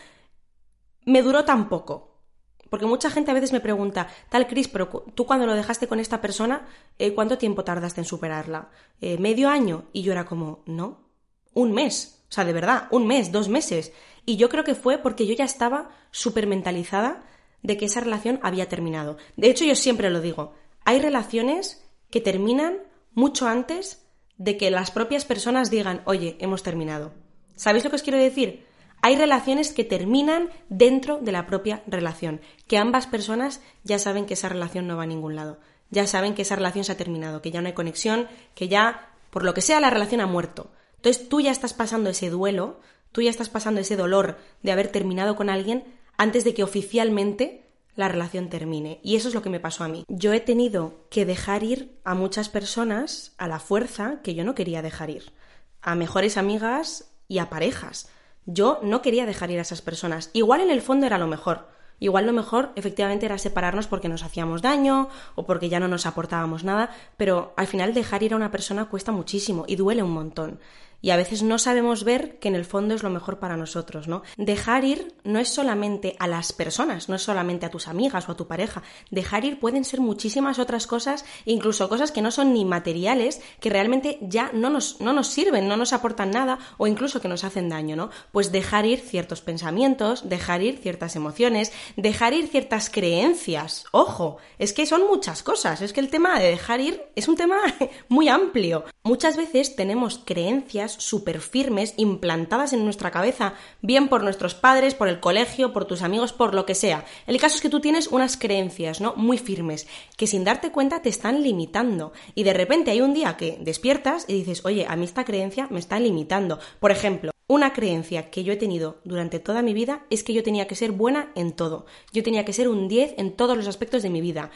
me 1.04 1.22
duró 1.22 1.44
tan 1.44 1.68
poco. 1.68 2.22
Porque 2.70 2.86
mucha 2.86 3.10
gente 3.10 3.30
a 3.30 3.34
veces 3.34 3.52
me 3.52 3.60
pregunta, 3.60 4.08
tal 4.30 4.46
Cris, 4.46 4.68
pero 4.68 4.88
tú 5.14 5.26
cuando 5.26 5.46
lo 5.46 5.54
dejaste 5.54 5.88
con 5.88 6.00
esta 6.00 6.22
persona, 6.22 6.66
eh, 6.98 7.12
¿cuánto 7.12 7.36
tiempo 7.36 7.64
tardaste 7.64 8.00
en 8.00 8.06
superarla? 8.06 8.70
Eh, 9.00 9.18
¿Medio 9.18 9.50
año? 9.50 9.90
Y 9.92 10.02
yo 10.02 10.12
era 10.12 10.24
como, 10.24 10.62
no, 10.64 11.10
un 11.52 11.72
mes. 11.72 12.24
O 12.30 12.32
sea, 12.32 12.44
de 12.44 12.54
verdad, 12.54 12.88
un 12.90 13.06
mes, 13.06 13.30
dos 13.30 13.48
meses. 13.48 13.92
Y 14.24 14.36
yo 14.36 14.48
creo 14.48 14.64
que 14.64 14.74
fue 14.74 14.98
porque 14.98 15.26
yo 15.26 15.34
ya 15.34 15.44
estaba 15.44 15.90
súper 16.12 16.46
mentalizada 16.46 17.24
de 17.62 17.76
que 17.76 17.86
esa 17.86 18.00
relación 18.00 18.40
había 18.42 18.68
terminado. 18.68 19.16
De 19.36 19.50
hecho, 19.50 19.64
yo 19.64 19.74
siempre 19.74 20.10
lo 20.10 20.20
digo, 20.20 20.54
hay 20.84 21.00
relaciones 21.00 21.84
que 22.10 22.20
terminan 22.20 22.78
mucho 23.14 23.46
antes 23.46 24.06
de 24.36 24.56
que 24.56 24.70
las 24.70 24.90
propias 24.90 25.24
personas 25.24 25.70
digan, 25.70 26.02
oye, 26.04 26.36
hemos 26.40 26.62
terminado. 26.62 27.12
¿Sabéis 27.54 27.84
lo 27.84 27.90
que 27.90 27.96
os 27.96 28.02
quiero 28.02 28.18
decir? 28.18 28.66
Hay 29.02 29.16
relaciones 29.16 29.72
que 29.72 29.84
terminan 29.84 30.50
dentro 30.68 31.18
de 31.18 31.32
la 31.32 31.46
propia 31.46 31.82
relación, 31.86 32.40
que 32.66 32.78
ambas 32.78 33.06
personas 33.06 33.60
ya 33.82 33.98
saben 33.98 34.26
que 34.26 34.34
esa 34.34 34.48
relación 34.48 34.86
no 34.86 34.96
va 34.96 35.02
a 35.04 35.06
ningún 35.06 35.34
lado, 35.34 35.58
ya 35.90 36.06
saben 36.06 36.34
que 36.34 36.42
esa 36.42 36.56
relación 36.56 36.84
se 36.84 36.92
ha 36.92 36.96
terminado, 36.96 37.42
que 37.42 37.50
ya 37.50 37.60
no 37.60 37.66
hay 37.66 37.74
conexión, 37.74 38.28
que 38.54 38.68
ya, 38.68 39.10
por 39.30 39.44
lo 39.44 39.54
que 39.54 39.60
sea, 39.60 39.80
la 39.80 39.90
relación 39.90 40.20
ha 40.20 40.26
muerto. 40.26 40.70
Entonces 40.96 41.28
tú 41.28 41.40
ya 41.40 41.50
estás 41.50 41.74
pasando 41.74 42.10
ese 42.10 42.30
duelo, 42.30 42.80
tú 43.10 43.22
ya 43.22 43.30
estás 43.30 43.48
pasando 43.48 43.80
ese 43.80 43.96
dolor 43.96 44.38
de 44.62 44.72
haber 44.72 44.88
terminado 44.88 45.34
con 45.34 45.50
alguien 45.50 45.84
antes 46.22 46.44
de 46.44 46.54
que 46.54 46.62
oficialmente 46.62 47.64
la 47.96 48.06
relación 48.06 48.48
termine. 48.48 49.00
Y 49.02 49.16
eso 49.16 49.26
es 49.26 49.34
lo 49.34 49.42
que 49.42 49.50
me 49.50 49.58
pasó 49.58 49.82
a 49.82 49.88
mí. 49.88 50.04
Yo 50.06 50.32
he 50.32 50.38
tenido 50.38 51.04
que 51.10 51.26
dejar 51.26 51.64
ir 51.64 51.98
a 52.04 52.14
muchas 52.14 52.48
personas 52.48 53.32
a 53.38 53.48
la 53.48 53.58
fuerza 53.58 54.20
que 54.22 54.36
yo 54.36 54.44
no 54.44 54.54
quería 54.54 54.82
dejar 54.82 55.10
ir. 55.10 55.32
A 55.80 55.96
mejores 55.96 56.36
amigas 56.36 57.12
y 57.26 57.38
a 57.38 57.50
parejas. 57.50 58.08
Yo 58.46 58.78
no 58.84 59.02
quería 59.02 59.26
dejar 59.26 59.50
ir 59.50 59.58
a 59.58 59.62
esas 59.62 59.82
personas. 59.82 60.30
Igual 60.32 60.60
en 60.60 60.70
el 60.70 60.80
fondo 60.80 61.06
era 61.06 61.18
lo 61.18 61.26
mejor. 61.26 61.66
Igual 61.98 62.26
lo 62.26 62.32
mejor 62.32 62.70
efectivamente 62.76 63.26
era 63.26 63.36
separarnos 63.36 63.88
porque 63.88 64.08
nos 64.08 64.22
hacíamos 64.22 64.62
daño 64.62 65.08
o 65.34 65.44
porque 65.44 65.68
ya 65.68 65.80
no 65.80 65.88
nos 65.88 66.06
aportábamos 66.06 66.62
nada, 66.62 66.90
pero 67.16 67.52
al 67.56 67.66
final 67.66 67.94
dejar 67.94 68.22
ir 68.22 68.32
a 68.32 68.36
una 68.36 68.52
persona 68.52 68.84
cuesta 68.84 69.10
muchísimo 69.10 69.64
y 69.66 69.74
duele 69.74 70.04
un 70.04 70.12
montón 70.12 70.60
y 71.02 71.10
a 71.10 71.16
veces 71.16 71.42
no 71.42 71.58
sabemos 71.58 72.04
ver 72.04 72.38
que 72.38 72.48
en 72.48 72.54
el 72.54 72.64
fondo 72.64 72.94
es 72.94 73.02
lo 73.02 73.10
mejor 73.10 73.40
para 73.40 73.56
nosotros, 73.56 74.06
¿no? 74.06 74.22
Dejar 74.36 74.84
ir 74.84 75.14
no 75.24 75.40
es 75.40 75.48
solamente 75.48 76.16
a 76.20 76.28
las 76.28 76.52
personas, 76.52 77.08
no 77.08 77.16
es 77.16 77.22
solamente 77.22 77.66
a 77.66 77.70
tus 77.70 77.88
amigas 77.88 78.28
o 78.28 78.32
a 78.32 78.36
tu 78.36 78.46
pareja. 78.46 78.82
Dejar 79.10 79.44
ir 79.44 79.58
pueden 79.58 79.84
ser 79.84 80.00
muchísimas 80.00 80.60
otras 80.60 80.86
cosas, 80.86 81.24
incluso 81.44 81.88
cosas 81.88 82.12
que 82.12 82.22
no 82.22 82.30
son 82.30 82.54
ni 82.54 82.64
materiales, 82.64 83.42
que 83.60 83.68
realmente 83.68 84.18
ya 84.22 84.50
no 84.54 84.70
nos, 84.70 85.00
no 85.00 85.12
nos 85.12 85.26
sirven, 85.26 85.66
no 85.66 85.76
nos 85.76 85.92
aportan 85.92 86.30
nada 86.30 86.58
o 86.78 86.86
incluso 86.86 87.20
que 87.20 87.28
nos 87.28 87.42
hacen 87.42 87.68
daño, 87.68 87.96
¿no? 87.96 88.10
Pues 88.30 88.52
dejar 88.52 88.86
ir 88.86 89.00
ciertos 89.00 89.40
pensamientos, 89.40 90.28
dejar 90.28 90.62
ir 90.62 90.78
ciertas 90.78 91.16
emociones, 91.16 91.72
dejar 91.96 92.32
ir 92.32 92.46
ciertas 92.46 92.88
creencias. 92.88 93.84
Ojo, 93.90 94.38
es 94.58 94.72
que 94.72 94.86
son 94.86 95.06
muchas 95.08 95.42
cosas, 95.42 95.82
es 95.82 95.92
que 95.92 96.00
el 96.00 96.10
tema 96.10 96.38
de 96.38 96.48
dejar 96.48 96.80
ir 96.80 97.02
es 97.16 97.26
un 97.26 97.36
tema 97.36 97.58
muy 98.08 98.28
amplio. 98.28 98.84
Muchas 99.02 99.36
veces 99.36 99.74
tenemos 99.74 100.20
creencias 100.24 100.91
súper 100.92 101.40
firmes, 101.40 101.94
implantadas 101.96 102.72
en 102.72 102.84
nuestra 102.84 103.10
cabeza, 103.10 103.54
bien 103.80 104.08
por 104.08 104.22
nuestros 104.22 104.54
padres, 104.54 104.94
por 104.94 105.08
el 105.08 105.20
colegio, 105.20 105.72
por 105.72 105.84
tus 105.84 106.02
amigos, 106.02 106.32
por 106.32 106.54
lo 106.54 106.66
que 106.66 106.74
sea. 106.74 107.04
El 107.26 107.40
caso 107.40 107.56
es 107.56 107.62
que 107.62 107.68
tú 107.68 107.80
tienes 107.80 108.08
unas 108.08 108.36
creencias, 108.36 109.00
¿no? 109.00 109.14
Muy 109.16 109.38
firmes, 109.38 109.86
que 110.16 110.26
sin 110.26 110.44
darte 110.44 110.70
cuenta 110.70 111.02
te 111.02 111.08
están 111.08 111.42
limitando. 111.42 112.12
Y 112.34 112.44
de 112.44 112.52
repente 112.52 112.90
hay 112.90 113.00
un 113.00 113.14
día 113.14 113.36
que 113.36 113.58
despiertas 113.60 114.24
y 114.28 114.34
dices, 114.34 114.64
oye, 114.64 114.86
a 114.88 114.96
mí 114.96 115.04
esta 115.04 115.24
creencia 115.24 115.68
me 115.70 115.78
está 115.78 115.98
limitando. 115.98 116.58
Por 116.80 116.90
ejemplo, 116.90 117.32
una 117.48 117.74
creencia 117.74 118.30
que 118.30 118.44
yo 118.44 118.52
he 118.54 118.56
tenido 118.56 119.00
durante 119.04 119.38
toda 119.38 119.60
mi 119.60 119.74
vida 119.74 120.06
es 120.08 120.24
que 120.24 120.32
yo 120.32 120.42
tenía 120.42 120.66
que 120.66 120.74
ser 120.74 120.92
buena 120.92 121.32
en 121.34 121.52
todo. 121.52 121.84
Yo 122.10 122.22
tenía 122.22 122.46
que 122.46 122.54
ser 122.54 122.66
un 122.66 122.88
10 122.88 123.16
en 123.18 123.32
todos 123.32 123.56
los 123.58 123.66
aspectos 123.66 124.02
de 124.02 124.08
mi 124.08 124.20
vida 124.22 124.50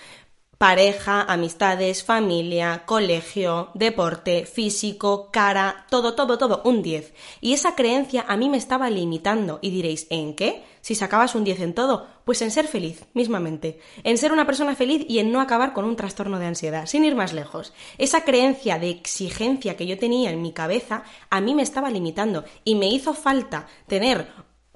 pareja, 0.58 1.22
amistades, 1.22 2.02
familia, 2.02 2.84
colegio, 2.86 3.68
deporte, 3.74 4.46
físico, 4.46 5.28
cara, 5.30 5.86
todo, 5.90 6.14
todo, 6.14 6.38
todo, 6.38 6.62
un 6.64 6.82
10. 6.82 7.12
Y 7.40 7.52
esa 7.52 7.74
creencia 7.74 8.24
a 8.26 8.36
mí 8.36 8.48
me 8.48 8.56
estaba 8.56 8.88
limitando. 8.88 9.58
Y 9.60 9.70
diréis, 9.70 10.06
¿en 10.10 10.34
qué? 10.34 10.64
Si 10.80 10.94
sacabas 10.94 11.34
un 11.34 11.44
10 11.44 11.60
en 11.60 11.74
todo, 11.74 12.06
pues 12.24 12.40
en 12.42 12.50
ser 12.50 12.68
feliz, 12.68 13.04
mismamente. 13.12 13.80
En 14.04 14.18
ser 14.18 14.32
una 14.32 14.46
persona 14.46 14.74
feliz 14.74 15.04
y 15.08 15.18
en 15.18 15.32
no 15.32 15.40
acabar 15.40 15.72
con 15.72 15.84
un 15.84 15.96
trastorno 15.96 16.38
de 16.38 16.46
ansiedad, 16.46 16.86
sin 16.86 17.04
ir 17.04 17.16
más 17.16 17.32
lejos. 17.32 17.72
Esa 17.98 18.22
creencia 18.22 18.78
de 18.78 18.90
exigencia 18.90 19.76
que 19.76 19.86
yo 19.86 19.98
tenía 19.98 20.30
en 20.30 20.42
mi 20.42 20.52
cabeza 20.52 21.02
a 21.28 21.40
mí 21.40 21.54
me 21.54 21.62
estaba 21.62 21.90
limitando 21.90 22.44
y 22.64 22.76
me 22.76 22.88
hizo 22.88 23.14
falta 23.14 23.66
tener 23.88 24.28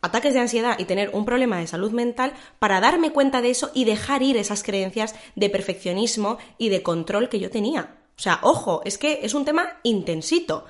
ataques 0.02 0.34
de 0.34 0.40
ansiedad 0.40 0.78
y 0.78 0.84
tener 0.84 1.10
un 1.12 1.24
problema 1.24 1.58
de 1.58 1.66
salud 1.66 1.92
mental 1.92 2.32
para 2.58 2.80
darme 2.80 3.12
cuenta 3.12 3.42
de 3.42 3.50
eso 3.50 3.70
y 3.74 3.84
dejar 3.84 4.22
ir 4.22 4.36
esas 4.36 4.62
creencias 4.62 5.14
de 5.36 5.50
perfeccionismo 5.50 6.38
y 6.58 6.68
de 6.68 6.82
control 6.82 7.28
que 7.28 7.40
yo 7.40 7.50
tenía. 7.50 7.96
O 8.16 8.22
sea, 8.22 8.40
ojo, 8.42 8.82
es 8.84 8.98
que 8.98 9.20
es 9.22 9.34
un 9.34 9.44
tema 9.44 9.78
intensito 9.82 10.66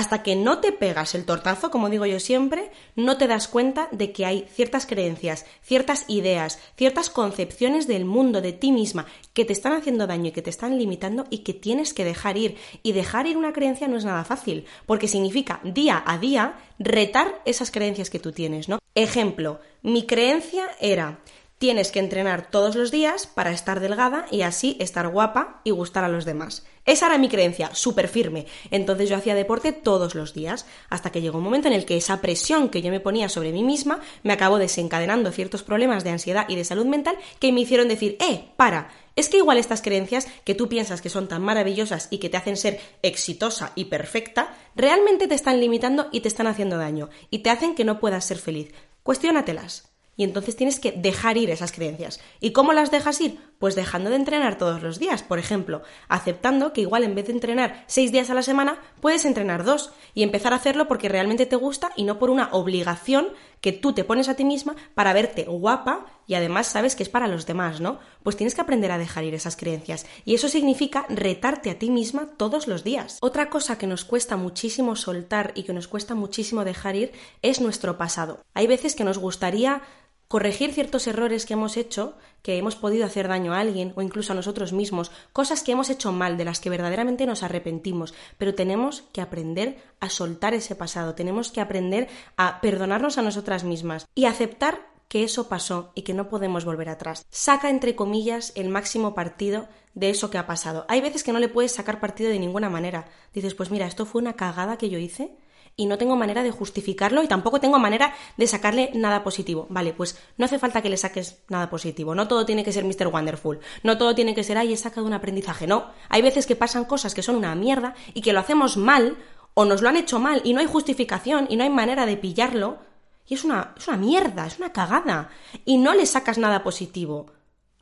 hasta 0.00 0.22
que 0.22 0.34
no 0.34 0.60
te 0.60 0.72
pegas 0.72 1.14
el 1.14 1.26
tortazo, 1.26 1.70
como 1.70 1.90
digo 1.90 2.06
yo 2.06 2.20
siempre, 2.20 2.70
no 2.96 3.18
te 3.18 3.26
das 3.26 3.48
cuenta 3.48 3.86
de 3.92 4.12
que 4.12 4.24
hay 4.24 4.46
ciertas 4.50 4.86
creencias, 4.86 5.44
ciertas 5.62 6.06
ideas, 6.08 6.58
ciertas 6.74 7.10
concepciones 7.10 7.86
del 7.86 8.06
mundo, 8.06 8.40
de 8.40 8.54
ti 8.54 8.72
misma, 8.72 9.04
que 9.34 9.44
te 9.44 9.52
están 9.52 9.74
haciendo 9.74 10.06
daño 10.06 10.28
y 10.28 10.32
que 10.32 10.40
te 10.40 10.48
están 10.48 10.78
limitando 10.78 11.26
y 11.28 11.40
que 11.40 11.52
tienes 11.52 11.92
que 11.92 12.06
dejar 12.06 12.38
ir. 12.38 12.56
Y 12.82 12.92
dejar 12.92 13.26
ir 13.26 13.36
una 13.36 13.52
creencia 13.52 13.88
no 13.88 13.98
es 13.98 14.06
nada 14.06 14.24
fácil, 14.24 14.64
porque 14.86 15.06
significa 15.06 15.60
día 15.64 16.02
a 16.06 16.16
día 16.16 16.54
retar 16.78 17.42
esas 17.44 17.70
creencias 17.70 18.08
que 18.08 18.20
tú 18.20 18.32
tienes, 18.32 18.70
¿no? 18.70 18.78
Ejemplo, 18.94 19.60
mi 19.82 20.06
creencia 20.06 20.64
era 20.80 21.20
Tienes 21.60 21.92
que 21.92 21.98
entrenar 21.98 22.50
todos 22.50 22.74
los 22.74 22.90
días 22.90 23.26
para 23.26 23.52
estar 23.52 23.80
delgada 23.80 24.24
y 24.30 24.40
así 24.40 24.78
estar 24.80 25.06
guapa 25.08 25.60
y 25.62 25.72
gustar 25.72 26.04
a 26.04 26.08
los 26.08 26.24
demás. 26.24 26.64
Esa 26.86 27.04
era 27.04 27.18
mi 27.18 27.28
creencia, 27.28 27.74
súper 27.74 28.08
firme. 28.08 28.46
Entonces 28.70 29.10
yo 29.10 29.16
hacía 29.16 29.34
deporte 29.34 29.72
todos 29.72 30.14
los 30.14 30.32
días, 30.32 30.64
hasta 30.88 31.12
que 31.12 31.20
llegó 31.20 31.36
un 31.36 31.44
momento 31.44 31.68
en 31.68 31.74
el 31.74 31.84
que 31.84 31.98
esa 31.98 32.22
presión 32.22 32.70
que 32.70 32.80
yo 32.80 32.90
me 32.90 32.98
ponía 32.98 33.28
sobre 33.28 33.52
mí 33.52 33.62
misma 33.62 34.00
me 34.22 34.32
acabó 34.32 34.56
desencadenando 34.56 35.32
ciertos 35.32 35.62
problemas 35.62 36.02
de 36.02 36.08
ansiedad 36.08 36.46
y 36.48 36.56
de 36.56 36.64
salud 36.64 36.86
mental 36.86 37.18
que 37.38 37.52
me 37.52 37.60
hicieron 37.60 37.88
decir, 37.88 38.16
eh, 38.20 38.46
para, 38.56 38.88
es 39.14 39.28
que 39.28 39.36
igual 39.36 39.58
estas 39.58 39.82
creencias 39.82 40.28
que 40.46 40.54
tú 40.54 40.66
piensas 40.66 41.02
que 41.02 41.10
son 41.10 41.28
tan 41.28 41.42
maravillosas 41.42 42.08
y 42.10 42.20
que 42.20 42.30
te 42.30 42.38
hacen 42.38 42.56
ser 42.56 42.80
exitosa 43.02 43.72
y 43.74 43.84
perfecta, 43.84 44.56
realmente 44.74 45.28
te 45.28 45.34
están 45.34 45.60
limitando 45.60 46.08
y 46.10 46.20
te 46.20 46.28
están 46.28 46.46
haciendo 46.46 46.78
daño, 46.78 47.10
y 47.28 47.40
te 47.40 47.50
hacen 47.50 47.74
que 47.74 47.84
no 47.84 48.00
puedas 48.00 48.24
ser 48.24 48.38
feliz. 48.38 48.72
Cuestiónatelas 49.02 49.89
y 50.20 50.24
entonces 50.24 50.54
tienes 50.54 50.80
que 50.80 50.92
dejar 50.92 51.38
ir 51.38 51.48
esas 51.48 51.72
creencias. 51.72 52.20
¿Y 52.40 52.52
cómo 52.52 52.74
las 52.74 52.90
dejas 52.90 53.18
ir? 53.22 53.40
Pues 53.58 53.74
dejando 53.74 54.10
de 54.10 54.16
entrenar 54.16 54.58
todos 54.58 54.82
los 54.82 54.98
días, 54.98 55.22
por 55.22 55.38
ejemplo, 55.38 55.80
aceptando 56.08 56.74
que 56.74 56.82
igual 56.82 57.04
en 57.04 57.14
vez 57.14 57.28
de 57.28 57.32
entrenar 57.32 57.84
seis 57.86 58.12
días 58.12 58.28
a 58.28 58.34
la 58.34 58.42
semana, 58.42 58.82
puedes 59.00 59.24
entrenar 59.24 59.64
dos 59.64 59.92
y 60.12 60.22
empezar 60.22 60.52
a 60.52 60.56
hacerlo 60.56 60.88
porque 60.88 61.08
realmente 61.08 61.46
te 61.46 61.56
gusta 61.56 61.92
y 61.96 62.04
no 62.04 62.18
por 62.18 62.28
una 62.28 62.50
obligación 62.52 63.28
que 63.62 63.72
tú 63.72 63.94
te 63.94 64.04
pones 64.04 64.28
a 64.28 64.36
ti 64.36 64.44
misma 64.44 64.76
para 64.94 65.14
verte 65.14 65.44
guapa 65.44 66.06
y 66.26 66.34
además 66.34 66.66
sabes 66.66 66.96
que 66.96 67.02
es 67.02 67.08
para 67.08 67.26
los 67.26 67.46
demás, 67.46 67.80
¿no? 67.80 67.98
Pues 68.22 68.36
tienes 68.36 68.54
que 68.54 68.60
aprender 68.60 68.92
a 68.92 68.98
dejar 68.98 69.24
ir 69.24 69.34
esas 69.34 69.56
creencias 69.56 70.06
y 70.24 70.34
eso 70.34 70.48
significa 70.48 71.06
retarte 71.08 71.70
a 71.70 71.78
ti 71.78 71.90
misma 71.90 72.28
todos 72.36 72.68
los 72.68 72.84
días. 72.84 73.18
Otra 73.20 73.50
cosa 73.50 73.78
que 73.78 73.86
nos 73.86 74.04
cuesta 74.04 74.36
muchísimo 74.36 74.96
soltar 74.96 75.52
y 75.54 75.64
que 75.64 75.72
nos 75.72 75.88
cuesta 75.88 76.14
muchísimo 76.14 76.64
dejar 76.64 76.96
ir 76.96 77.12
es 77.42 77.60
nuestro 77.60 77.98
pasado. 77.98 78.40
Hay 78.54 78.66
veces 78.66 78.94
que 78.94 79.04
nos 79.04 79.18
gustaría 79.18 79.82
corregir 80.30 80.72
ciertos 80.72 81.08
errores 81.08 81.44
que 81.44 81.54
hemos 81.54 81.76
hecho, 81.76 82.14
que 82.42 82.56
hemos 82.56 82.76
podido 82.76 83.04
hacer 83.04 83.26
daño 83.26 83.52
a 83.52 83.58
alguien 83.58 83.92
o 83.96 84.00
incluso 84.00 84.32
a 84.32 84.36
nosotros 84.36 84.72
mismos, 84.72 85.10
cosas 85.32 85.64
que 85.64 85.72
hemos 85.72 85.90
hecho 85.90 86.12
mal, 86.12 86.36
de 86.36 86.44
las 86.44 86.60
que 86.60 86.70
verdaderamente 86.70 87.26
nos 87.26 87.42
arrepentimos, 87.42 88.14
pero 88.38 88.54
tenemos 88.54 89.02
que 89.12 89.22
aprender 89.22 89.82
a 89.98 90.08
soltar 90.08 90.54
ese 90.54 90.76
pasado, 90.76 91.16
tenemos 91.16 91.50
que 91.50 91.60
aprender 91.60 92.06
a 92.36 92.60
perdonarnos 92.60 93.18
a 93.18 93.22
nosotras 93.22 93.64
mismas 93.64 94.06
y 94.14 94.26
aceptar 94.26 94.88
que 95.08 95.24
eso 95.24 95.48
pasó 95.48 95.90
y 95.96 96.02
que 96.02 96.14
no 96.14 96.28
podemos 96.28 96.64
volver 96.64 96.90
atrás. 96.90 97.26
Saca, 97.30 97.68
entre 97.68 97.96
comillas, 97.96 98.52
el 98.54 98.68
máximo 98.68 99.16
partido 99.16 99.66
de 99.94 100.10
eso 100.10 100.30
que 100.30 100.38
ha 100.38 100.46
pasado. 100.46 100.86
Hay 100.86 101.00
veces 101.00 101.24
que 101.24 101.32
no 101.32 101.40
le 101.40 101.48
puedes 101.48 101.72
sacar 101.72 101.98
partido 101.98 102.30
de 102.30 102.38
ninguna 102.38 102.70
manera. 102.70 103.08
Dices, 103.34 103.56
pues 103.56 103.72
mira, 103.72 103.88
esto 103.88 104.06
fue 104.06 104.22
una 104.22 104.34
cagada 104.34 104.78
que 104.78 104.90
yo 104.90 104.98
hice 105.00 105.36
y 105.76 105.86
no 105.86 105.98
tengo 105.98 106.16
manera 106.16 106.42
de 106.42 106.50
justificarlo 106.50 107.22
y 107.22 107.28
tampoco 107.28 107.60
tengo 107.60 107.78
manera 107.78 108.14
de 108.36 108.46
sacarle 108.46 108.90
nada 108.94 109.24
positivo. 109.24 109.66
Vale, 109.70 109.92
pues 109.92 110.18
no 110.36 110.44
hace 110.44 110.58
falta 110.58 110.82
que 110.82 110.90
le 110.90 110.96
saques 110.96 111.42
nada 111.48 111.70
positivo. 111.70 112.14
No 112.14 112.28
todo 112.28 112.44
tiene 112.44 112.64
que 112.64 112.72
ser 112.72 112.84
Mr. 112.84 113.08
Wonderful. 113.08 113.60
No 113.82 113.96
todo 113.96 114.14
tiene 114.14 114.34
que 114.34 114.44
ser, 114.44 114.58
ay, 114.58 114.72
he 114.72 114.76
sacado 114.76 115.06
un 115.06 115.12
aprendizaje. 115.12 115.66
No. 115.66 115.86
Hay 116.08 116.22
veces 116.22 116.46
que 116.46 116.56
pasan 116.56 116.84
cosas 116.84 117.14
que 117.14 117.22
son 117.22 117.36
una 117.36 117.54
mierda 117.54 117.94
y 118.12 118.20
que 118.20 118.32
lo 118.32 118.40
hacemos 118.40 118.76
mal 118.76 119.16
o 119.54 119.64
nos 119.64 119.82
lo 119.82 119.88
han 119.88 119.96
hecho 119.96 120.18
mal 120.18 120.42
y 120.44 120.52
no 120.52 120.60
hay 120.60 120.66
justificación 120.66 121.46
y 121.48 121.56
no 121.56 121.64
hay 121.64 121.70
manera 121.70 122.06
de 122.06 122.16
pillarlo. 122.16 122.78
Y 123.26 123.34
es 123.34 123.44
una, 123.44 123.74
es 123.76 123.88
una 123.88 123.96
mierda, 123.96 124.46
es 124.46 124.58
una 124.58 124.72
cagada. 124.72 125.30
Y 125.64 125.78
no 125.78 125.94
le 125.94 126.04
sacas 126.06 126.38
nada 126.38 126.62
positivo. 126.62 127.32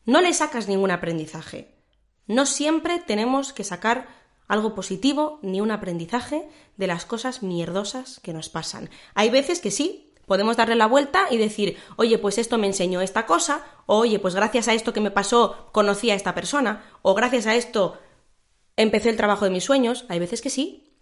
No 0.05 0.21
le 0.21 0.33
sacas 0.35 0.69
ningún 0.69 0.91
aprendizaje. 0.91 1.75
No 2.27 2.47
siempre 2.47 2.99
tenemos 2.99 3.53
que 3.53 3.65
sacar 3.65 4.07
algo 4.49 4.75
positivo 4.75 5.39
ni 5.43 5.61
un 5.61 5.71
aprendizaje 5.71 6.49
de 6.77 6.87
las 6.87 7.05
cosas 7.05 7.43
mierdosas 7.43 8.21
que 8.21 8.33
nos 8.33 8.49
pasan. 8.49 8.91
Hay 9.15 9.31
veces 9.31 9.61
que 9.61 9.71
sí, 9.71 10.13
podemos 10.27 10.57
darle 10.57 10.75
la 10.75 10.87
vuelta 10.87 11.27
y 11.31 11.37
decir, 11.37 11.77
oye, 11.97 12.19
pues 12.19 12.39
esto 12.39 12.59
me 12.59 12.67
enseñó 12.67 13.01
esta 13.01 13.27
cosa, 13.27 13.65
o 13.87 13.99
oye, 13.99 14.19
pues 14.19 14.35
gracias 14.35 14.69
a 14.69 14.75
esto 14.75 14.93
que 14.93 15.01
me 15.01 15.11
pasó 15.11 15.69
conocí 15.73 16.11
a 16.11 16.15
esta 16.15 16.35
persona, 16.35 16.85
o 17.03 17.15
gracias 17.15 17.47
a 17.47 17.55
esto 17.55 17.99
empecé 18.77 19.11
el 19.11 19.17
trabajo 19.17 19.45
de 19.45 19.51
mis 19.51 19.65
sueños, 19.65 20.05
hay 20.09 20.19
veces 20.19 20.41
que 20.41 20.51
sí, 20.51 20.93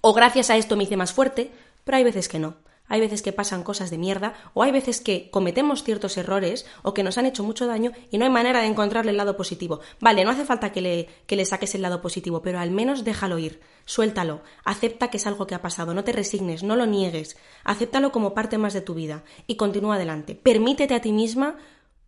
o 0.00 0.12
gracias 0.14 0.50
a 0.50 0.56
esto 0.56 0.76
me 0.76 0.84
hice 0.84 0.96
más 0.96 1.12
fuerte, 1.12 1.50
pero 1.84 1.98
hay 1.98 2.04
veces 2.04 2.28
que 2.28 2.38
no 2.38 2.65
hay 2.88 3.00
veces 3.00 3.22
que 3.22 3.32
pasan 3.32 3.62
cosas 3.62 3.90
de 3.90 3.98
mierda, 3.98 4.34
o 4.54 4.62
hay 4.62 4.72
veces 4.72 5.00
que 5.00 5.30
cometemos 5.30 5.82
ciertos 5.82 6.16
errores 6.16 6.66
o 6.82 6.94
que 6.94 7.02
nos 7.02 7.18
han 7.18 7.26
hecho 7.26 7.44
mucho 7.44 7.66
daño 7.66 7.92
y 8.10 8.18
no 8.18 8.24
hay 8.24 8.30
manera 8.30 8.60
de 8.60 8.66
encontrarle 8.66 9.10
el 9.10 9.16
lado 9.16 9.36
positivo. 9.36 9.80
Vale, 10.00 10.24
no 10.24 10.30
hace 10.30 10.44
falta 10.44 10.72
que 10.72 10.80
le, 10.80 11.08
que 11.26 11.36
le 11.36 11.44
saques 11.44 11.74
el 11.74 11.82
lado 11.82 12.00
positivo, 12.00 12.42
pero 12.42 12.58
al 12.58 12.70
menos 12.70 13.04
déjalo 13.04 13.38
ir, 13.38 13.60
suéltalo, 13.84 14.42
acepta 14.64 15.08
que 15.08 15.16
es 15.16 15.26
algo 15.26 15.46
que 15.46 15.54
ha 15.54 15.62
pasado, 15.62 15.94
no 15.94 16.04
te 16.04 16.12
resignes, 16.12 16.62
no 16.62 16.76
lo 16.76 16.86
niegues, 16.86 17.36
acéptalo 17.64 18.12
como 18.12 18.34
parte 18.34 18.58
más 18.58 18.72
de 18.72 18.80
tu 18.80 18.94
vida 18.94 19.24
y 19.46 19.56
continúa 19.56 19.96
adelante. 19.96 20.34
Permítete 20.34 20.94
a 20.94 21.00
ti 21.00 21.12
misma 21.12 21.56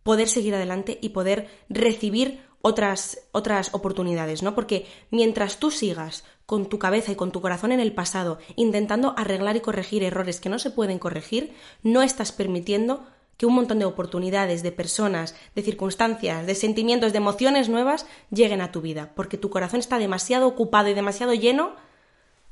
poder 0.03 0.27
seguir 0.27 0.55
adelante 0.55 0.97
y 1.01 1.09
poder 1.09 1.49
recibir 1.69 2.41
otras, 2.61 3.21
otras 3.31 3.73
oportunidades, 3.73 4.43
¿no? 4.43 4.55
Porque 4.55 4.85
mientras 5.11 5.59
tú 5.59 5.71
sigas 5.71 6.23
con 6.49 6.65
tu 6.65 6.79
cabeza 6.79 7.11
y 7.11 7.15
con 7.15 7.31
tu 7.31 7.41
corazón 7.41 7.71
en 7.71 7.79
el 7.79 7.93
pasado, 7.93 8.39
intentando 8.55 9.13
arreglar 9.17 9.55
y 9.55 9.59
corregir 9.59 10.01
errores 10.01 10.39
que 10.39 10.49
no 10.49 10.57
se 10.57 10.71
pueden 10.71 10.97
corregir, 10.97 11.53
no 11.83 12.01
estás 12.01 12.31
permitiendo 12.31 13.05
que 13.37 13.45
un 13.45 13.53
montón 13.53 13.77
de 13.77 13.85
oportunidades, 13.85 14.63
de 14.63 14.71
personas, 14.71 15.35
de 15.53 15.61
circunstancias, 15.61 16.47
de 16.47 16.55
sentimientos, 16.55 17.11
de 17.11 17.19
emociones 17.19 17.69
nuevas 17.69 18.07
lleguen 18.31 18.61
a 18.61 18.71
tu 18.71 18.81
vida, 18.81 19.11
porque 19.15 19.37
tu 19.37 19.51
corazón 19.51 19.79
está 19.79 19.99
demasiado 19.99 20.47
ocupado 20.47 20.89
y 20.89 20.95
demasiado 20.95 21.35
lleno 21.35 21.75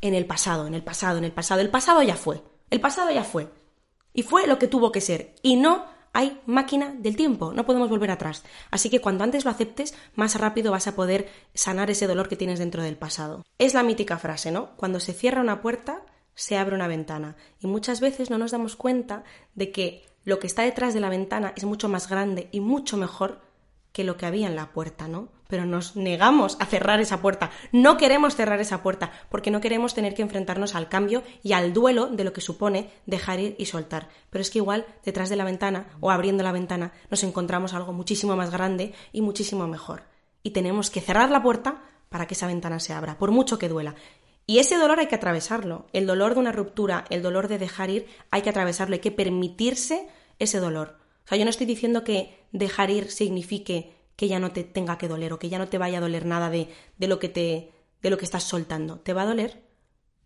en 0.02 0.14
el 0.14 0.28
pasado, 0.28 0.68
en 0.68 0.76
el 0.76 0.84
pasado, 0.84 1.18
en 1.18 1.24
el 1.24 1.32
pasado. 1.32 1.62
El 1.62 1.72
pasado 1.72 2.04
ya 2.04 2.16
fue, 2.16 2.44
el 2.70 2.80
pasado 2.80 3.10
ya 3.10 3.24
fue. 3.24 3.48
Y 4.14 4.22
fue 4.22 4.46
lo 4.46 4.60
que 4.60 4.68
tuvo 4.68 4.92
que 4.92 5.02
ser, 5.02 5.34
y 5.42 5.56
no 5.56 5.86
hay 6.18 6.42
máquina 6.48 6.96
del 6.98 7.16
tiempo, 7.16 7.54
no 7.54 7.68
podemos 7.68 7.90
volver 7.90 8.10
atrás. 8.10 8.44
Así 8.72 8.90
que 8.90 9.00
cuanto 9.00 9.24
antes 9.24 9.46
lo 9.46 9.52
aceptes, 9.52 9.94
más 10.16 10.34
rápido 10.34 10.72
vas 10.72 10.88
a 10.88 10.96
poder 10.96 11.30
sanar 11.54 11.92
ese 11.92 12.08
dolor 12.08 12.28
que 12.28 12.36
tienes 12.36 12.58
dentro 12.58 12.82
del 12.82 12.98
pasado. 12.98 13.46
Es 13.60 13.76
la 13.76 13.84
mítica 13.84 14.18
frase, 14.18 14.50
¿no? 14.50 14.76
Cuando 14.78 15.00
se 15.00 15.14
cierra 15.14 15.42
una 15.42 15.62
puerta, 15.62 16.02
se 16.34 16.58
abre 16.58 16.74
una 16.74 16.88
ventana. 16.88 17.36
Y 17.60 17.68
muchas 17.68 18.00
veces 18.00 18.32
no 18.32 18.40
nos 18.40 18.50
damos 18.50 18.76
cuenta 18.76 19.26
de 19.54 19.72
que 19.72 20.08
lo 20.24 20.40
que 20.40 20.48
está 20.48 20.64
detrás 20.64 20.96
de 20.96 21.02
la 21.02 21.10
ventana 21.10 21.54
es 21.56 21.66
mucho 21.66 21.88
más 21.88 22.10
grande 22.10 22.50
y 22.52 22.62
mucho 22.62 22.98
mejor 22.98 23.40
que 23.98 24.04
lo 24.04 24.16
que 24.16 24.28
había 24.28 24.46
en 24.46 24.56
la 24.56 24.74
puerta, 24.74 25.08
¿no? 25.08 25.30
Pero 25.48 25.66
nos 25.66 25.96
negamos 25.96 26.56
a 26.60 26.68
cerrar 26.68 27.00
esa 27.00 27.20
puerta. 27.20 27.50
No 27.72 27.98
queremos 27.98 28.36
cerrar 28.36 28.60
esa 28.60 28.84
puerta 28.84 29.12
porque 29.28 29.50
no 29.50 29.60
queremos 29.60 29.96
tener 29.96 30.14
que 30.14 30.22
enfrentarnos 30.22 30.76
al 30.76 30.88
cambio 30.88 31.24
y 31.42 31.54
al 31.54 31.74
duelo 31.74 32.06
de 32.06 32.24
lo 32.24 32.32
que 32.32 32.40
supone 32.40 32.92
dejar 33.08 33.40
ir 33.40 33.56
y 33.58 33.66
soltar. 33.66 34.08
Pero 34.30 34.44
es 34.44 34.52
que 34.52 34.60
igual 34.60 34.86
detrás 35.04 35.30
de 35.30 35.36
la 35.36 35.46
ventana 35.46 35.88
o 36.00 36.12
abriendo 36.12 36.44
la 36.44 36.52
ventana 36.52 36.92
nos 37.10 37.24
encontramos 37.24 37.74
algo 37.74 37.92
muchísimo 37.92 38.36
más 38.36 38.52
grande 38.52 38.94
y 39.12 39.24
muchísimo 39.24 39.66
mejor. 39.68 40.04
Y 40.44 40.52
tenemos 40.52 40.92
que 40.92 41.02
cerrar 41.02 41.32
la 41.32 41.42
puerta 41.42 41.82
para 42.10 42.28
que 42.28 42.36
esa 42.36 42.46
ventana 42.46 42.80
se 42.80 42.94
abra, 42.94 43.18
por 43.18 43.32
mucho 43.32 43.58
que 43.58 43.68
duela. 43.68 43.96
Y 44.46 44.60
ese 44.60 44.78
dolor 44.78 45.00
hay 45.00 45.08
que 45.08 45.16
atravesarlo. 45.16 45.88
El 45.92 46.06
dolor 46.06 46.36
de 46.36 46.42
una 46.42 46.52
ruptura, 46.52 47.06
el 47.10 47.24
dolor 47.24 47.48
de 47.48 47.58
dejar 47.58 47.90
ir, 47.90 48.06
hay 48.30 48.44
que 48.44 48.52
atravesarlo, 48.52 48.94
hay 48.94 49.02
que 49.02 49.12
permitirse 49.12 50.08
ese 50.38 50.60
dolor. 50.60 51.07
O 51.28 51.30
sea, 51.30 51.38
yo 51.38 51.44
no 51.44 51.50
estoy 51.50 51.66
diciendo 51.66 52.06
que 52.06 52.48
dejar 52.54 52.90
ir 52.90 53.12
signifique 53.12 53.94
que 54.16 54.30
ya 54.30 54.40
no 54.40 54.54
te 54.54 54.64
tenga 54.64 54.98
que 54.98 55.10
doler 55.10 55.34
o 55.34 55.40
que 55.40 55.50
ya 55.50 55.58
no 55.58 55.68
te 55.68 55.78
vaya 55.78 55.98
a 55.98 56.02
doler 56.02 56.26
nada 56.26 56.50
de, 56.50 56.70
de 56.98 57.08
lo 57.10 57.20
que 57.20 57.28
te 57.28 57.74
de 58.02 58.10
lo 58.10 58.18
que 58.18 58.24
estás 58.24 58.44
soltando. 58.44 59.00
Te 59.00 59.12
va 59.12 59.24
a 59.24 59.26
doler, 59.26 59.62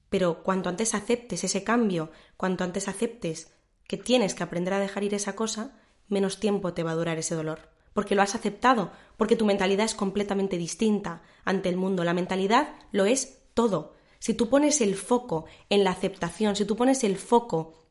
pero 0.10 0.44
cuanto 0.44 0.70
antes 0.70 0.94
aceptes 0.94 1.44
ese 1.44 1.64
cambio, 1.64 2.12
cuanto 2.38 2.64
antes 2.64 2.88
aceptes 2.88 3.52
que 3.88 3.98
tienes 3.98 4.36
que 4.36 4.44
aprender 4.44 4.76
a 4.76 4.80
dejar 4.80 5.04
ir 5.04 5.16
esa 5.16 5.36
cosa, 5.36 5.80
menos 6.08 6.40
tiempo 6.40 6.74
te 6.74 6.84
va 6.84 6.92
a 6.92 6.96
durar 6.96 7.18
ese 7.18 7.34
dolor. 7.34 7.70
Porque 7.94 8.14
lo 8.14 8.22
has 8.22 8.36
aceptado, 8.36 8.92
porque 9.18 9.36
tu 9.36 9.46
mentalidad 9.46 9.86
es 9.86 9.96
completamente 9.96 10.60
distinta 10.60 11.24
ante 11.44 11.70
el 11.70 11.78
mundo. 11.78 12.04
La 12.04 12.14
mentalidad 12.14 12.76
lo 12.92 13.06
es 13.06 13.40
todo. 13.56 13.96
Si 14.20 14.36
tú 14.36 14.50
pones 14.50 14.82
el 14.82 14.94
foco 14.94 15.46
en 15.70 15.84
la 15.84 15.90
aceptación, 15.90 16.56
si 16.56 16.66
tú 16.66 16.76
pones 16.76 17.04
el 17.04 17.18
foco 17.18 17.88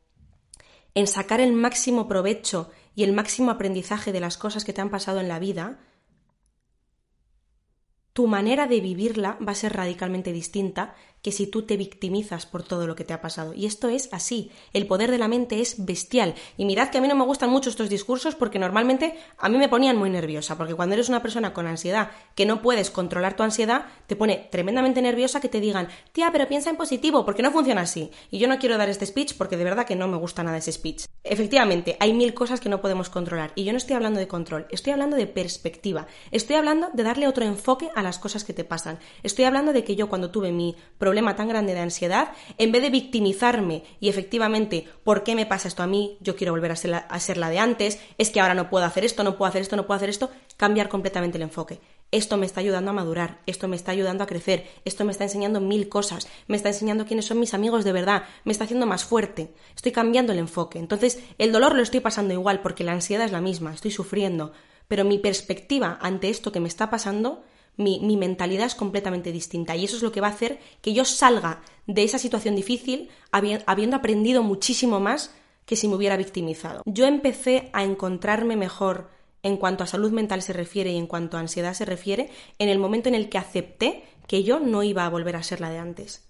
en 0.94 1.06
sacar 1.06 1.40
el 1.40 1.52
máximo 1.52 2.08
provecho 2.08 2.70
y 3.00 3.04
el 3.04 3.14
máximo 3.14 3.50
aprendizaje 3.50 4.12
de 4.12 4.20
las 4.20 4.36
cosas 4.36 4.62
que 4.62 4.74
te 4.74 4.82
han 4.82 4.90
pasado 4.90 5.20
en 5.20 5.28
la 5.28 5.38
vida, 5.38 5.78
tu 8.12 8.26
manera 8.26 8.66
de 8.66 8.82
vivirla 8.82 9.38
va 9.40 9.52
a 9.52 9.54
ser 9.54 9.72
radicalmente 9.72 10.34
distinta 10.34 10.94
que 11.22 11.32
si 11.32 11.46
tú 11.46 11.62
te 11.62 11.76
victimizas 11.76 12.46
por 12.46 12.62
todo 12.62 12.86
lo 12.86 12.96
que 12.96 13.04
te 13.04 13.12
ha 13.12 13.20
pasado. 13.20 13.52
Y 13.54 13.66
esto 13.66 13.88
es 13.88 14.08
así. 14.12 14.50
El 14.72 14.86
poder 14.86 15.10
de 15.10 15.18
la 15.18 15.28
mente 15.28 15.60
es 15.60 15.84
bestial. 15.84 16.34
Y 16.56 16.64
mirad 16.64 16.88
que 16.88 16.98
a 16.98 17.00
mí 17.00 17.08
no 17.08 17.14
me 17.14 17.24
gustan 17.24 17.50
mucho 17.50 17.70
estos 17.70 17.90
discursos 17.90 18.34
porque 18.34 18.58
normalmente 18.58 19.18
a 19.38 19.48
mí 19.48 19.58
me 19.58 19.68
ponían 19.68 19.96
muy 19.96 20.10
nerviosa. 20.10 20.56
Porque 20.56 20.74
cuando 20.74 20.94
eres 20.94 21.08
una 21.08 21.22
persona 21.22 21.52
con 21.52 21.66
ansiedad 21.66 22.10
que 22.34 22.46
no 22.46 22.62
puedes 22.62 22.90
controlar 22.90 23.36
tu 23.36 23.42
ansiedad, 23.42 23.86
te 24.06 24.16
pone 24.16 24.48
tremendamente 24.50 25.02
nerviosa 25.02 25.40
que 25.40 25.48
te 25.48 25.60
digan, 25.60 25.88
tía, 26.12 26.30
pero 26.32 26.48
piensa 26.48 26.70
en 26.70 26.76
positivo, 26.76 27.24
porque 27.24 27.42
no 27.42 27.52
funciona 27.52 27.82
así. 27.82 28.10
Y 28.30 28.38
yo 28.38 28.48
no 28.48 28.58
quiero 28.58 28.78
dar 28.78 28.88
este 28.88 29.06
speech 29.06 29.34
porque 29.36 29.56
de 29.56 29.64
verdad 29.64 29.86
que 29.86 29.96
no 29.96 30.08
me 30.08 30.16
gusta 30.16 30.42
nada 30.42 30.56
ese 30.56 30.72
speech. 30.72 31.04
Efectivamente, 31.22 31.96
hay 32.00 32.14
mil 32.14 32.32
cosas 32.32 32.60
que 32.60 32.70
no 32.70 32.80
podemos 32.80 33.10
controlar. 33.10 33.52
Y 33.54 33.64
yo 33.64 33.72
no 33.72 33.78
estoy 33.78 33.96
hablando 33.96 34.18
de 34.20 34.28
control, 34.28 34.66
estoy 34.70 34.92
hablando 34.92 35.16
de 35.16 35.26
perspectiva. 35.26 36.06
Estoy 36.30 36.56
hablando 36.56 36.88
de 36.94 37.02
darle 37.02 37.28
otro 37.28 37.44
enfoque 37.44 37.90
a 37.94 38.02
las 38.02 38.18
cosas 38.18 38.44
que 38.44 38.54
te 38.54 38.64
pasan. 38.64 38.98
Estoy 39.22 39.44
hablando 39.44 39.72
de 39.72 39.84
que 39.84 39.96
yo 39.96 40.08
cuando 40.08 40.30
tuve 40.30 40.50
mi 40.52 40.76
problema 40.98 41.09
tan 41.36 41.48
grande 41.48 41.74
de 41.74 41.80
ansiedad, 41.80 42.32
en 42.58 42.72
vez 42.72 42.82
de 42.82 42.90
victimizarme 42.90 43.82
y 44.00 44.08
efectivamente, 44.08 44.86
¿por 45.04 45.22
qué 45.22 45.34
me 45.34 45.46
pasa 45.46 45.68
esto 45.68 45.82
a 45.82 45.86
mí? 45.86 46.16
Yo 46.20 46.36
quiero 46.36 46.52
volver 46.52 46.72
a 46.72 46.76
ser, 46.76 46.90
la, 46.90 46.98
a 46.98 47.20
ser 47.20 47.36
la 47.36 47.50
de 47.50 47.58
antes, 47.58 48.00
es 48.18 48.30
que 48.30 48.40
ahora 48.40 48.54
no 48.54 48.70
puedo 48.70 48.84
hacer 48.84 49.04
esto, 49.04 49.22
no 49.24 49.36
puedo 49.36 49.48
hacer 49.48 49.62
esto, 49.62 49.76
no 49.76 49.86
puedo 49.86 49.96
hacer 49.96 50.08
esto, 50.08 50.30
cambiar 50.56 50.88
completamente 50.88 51.38
el 51.38 51.42
enfoque 51.42 51.80
esto 52.12 52.36
me 52.36 52.46
está 52.46 52.60
ayudando 52.60 52.90
a 52.90 52.94
madurar, 52.94 53.40
esto 53.46 53.68
me 53.68 53.76
está 53.76 53.92
ayudando 53.92 54.24
a 54.24 54.26
crecer, 54.26 54.66
esto 54.84 55.04
me 55.04 55.12
está 55.12 55.24
enseñando 55.24 55.60
mil 55.60 55.88
cosas, 55.88 56.28
me 56.48 56.56
está 56.56 56.68
enseñando 56.68 57.06
quiénes 57.06 57.26
son 57.26 57.38
mis 57.38 57.54
amigos 57.54 57.84
de 57.84 57.92
verdad, 57.92 58.24
me 58.44 58.52
está 58.52 58.64
haciendo 58.64 58.86
más 58.86 59.04
fuerte, 59.04 59.54
estoy 59.76 59.92
cambiando 59.92 60.32
el 60.32 60.38
enfoque. 60.38 60.78
Entonces, 60.78 61.20
el 61.38 61.52
dolor 61.52 61.76
lo 61.76 61.82
estoy 61.82 62.00
pasando 62.00 62.34
igual 62.34 62.62
porque 62.62 62.84
la 62.84 62.92
ansiedad 62.92 63.26
es 63.26 63.32
la 63.32 63.40
misma, 63.40 63.72
estoy 63.72 63.92
sufriendo, 63.92 64.52
pero 64.88 65.04
mi 65.04 65.18
perspectiva 65.18 65.98
ante 66.02 66.30
esto 66.30 66.50
que 66.50 66.60
me 66.60 66.68
está 66.68 66.90
pasando, 66.90 67.44
mi, 67.80 68.16
mentalidad 68.16 68.66
es 68.66 68.74
completamente 68.74 69.32
distinta 69.32 69.74
y 69.74 69.84
eso 69.84 69.96
es 69.96 70.02
lo 70.02 70.12
que 70.12 70.20
va 70.20 70.28
a 70.28 70.32
hacer 70.32 70.58
que 70.82 70.92
yo 70.92 71.04
salga 71.04 71.62
de 71.86 72.04
esa 72.04 72.18
situación 72.18 72.54
difícil 72.54 73.08
habiendo 73.32 73.96
aprendido 73.96 74.42
muchísimo 74.42 75.00
más 75.00 75.34
que 75.64 75.76
si 75.76 75.88
me 75.88 75.94
hubiera 75.94 76.16
victimizado. 76.16 76.82
Yo 76.84 77.06
empecé 77.06 77.70
a 77.72 77.82
encontrarme 77.82 78.56
mejor 78.56 79.10
en 79.42 79.56
cuanto 79.56 79.82
a 79.82 79.86
salud 79.86 80.12
mental 80.12 80.42
se 80.42 80.52
refiere 80.52 80.92
y 80.92 80.98
en 80.98 81.06
cuanto 81.06 81.36
a 81.36 81.40
ansiedad 81.40 81.72
se 81.72 81.86
refiere, 81.86 82.30
en 82.58 82.68
el 82.68 82.78
momento 82.78 83.08
en 83.08 83.14
el 83.14 83.30
que 83.30 83.38
acepté 83.38 84.04
que 84.26 84.42
yo 84.42 84.60
no 84.60 84.82
iba 84.82 85.06
a 85.06 85.08
volver 85.08 85.36
a 85.36 85.42
ser 85.42 85.60
la 85.60 85.70
de 85.70 85.78
antes. 85.78 86.28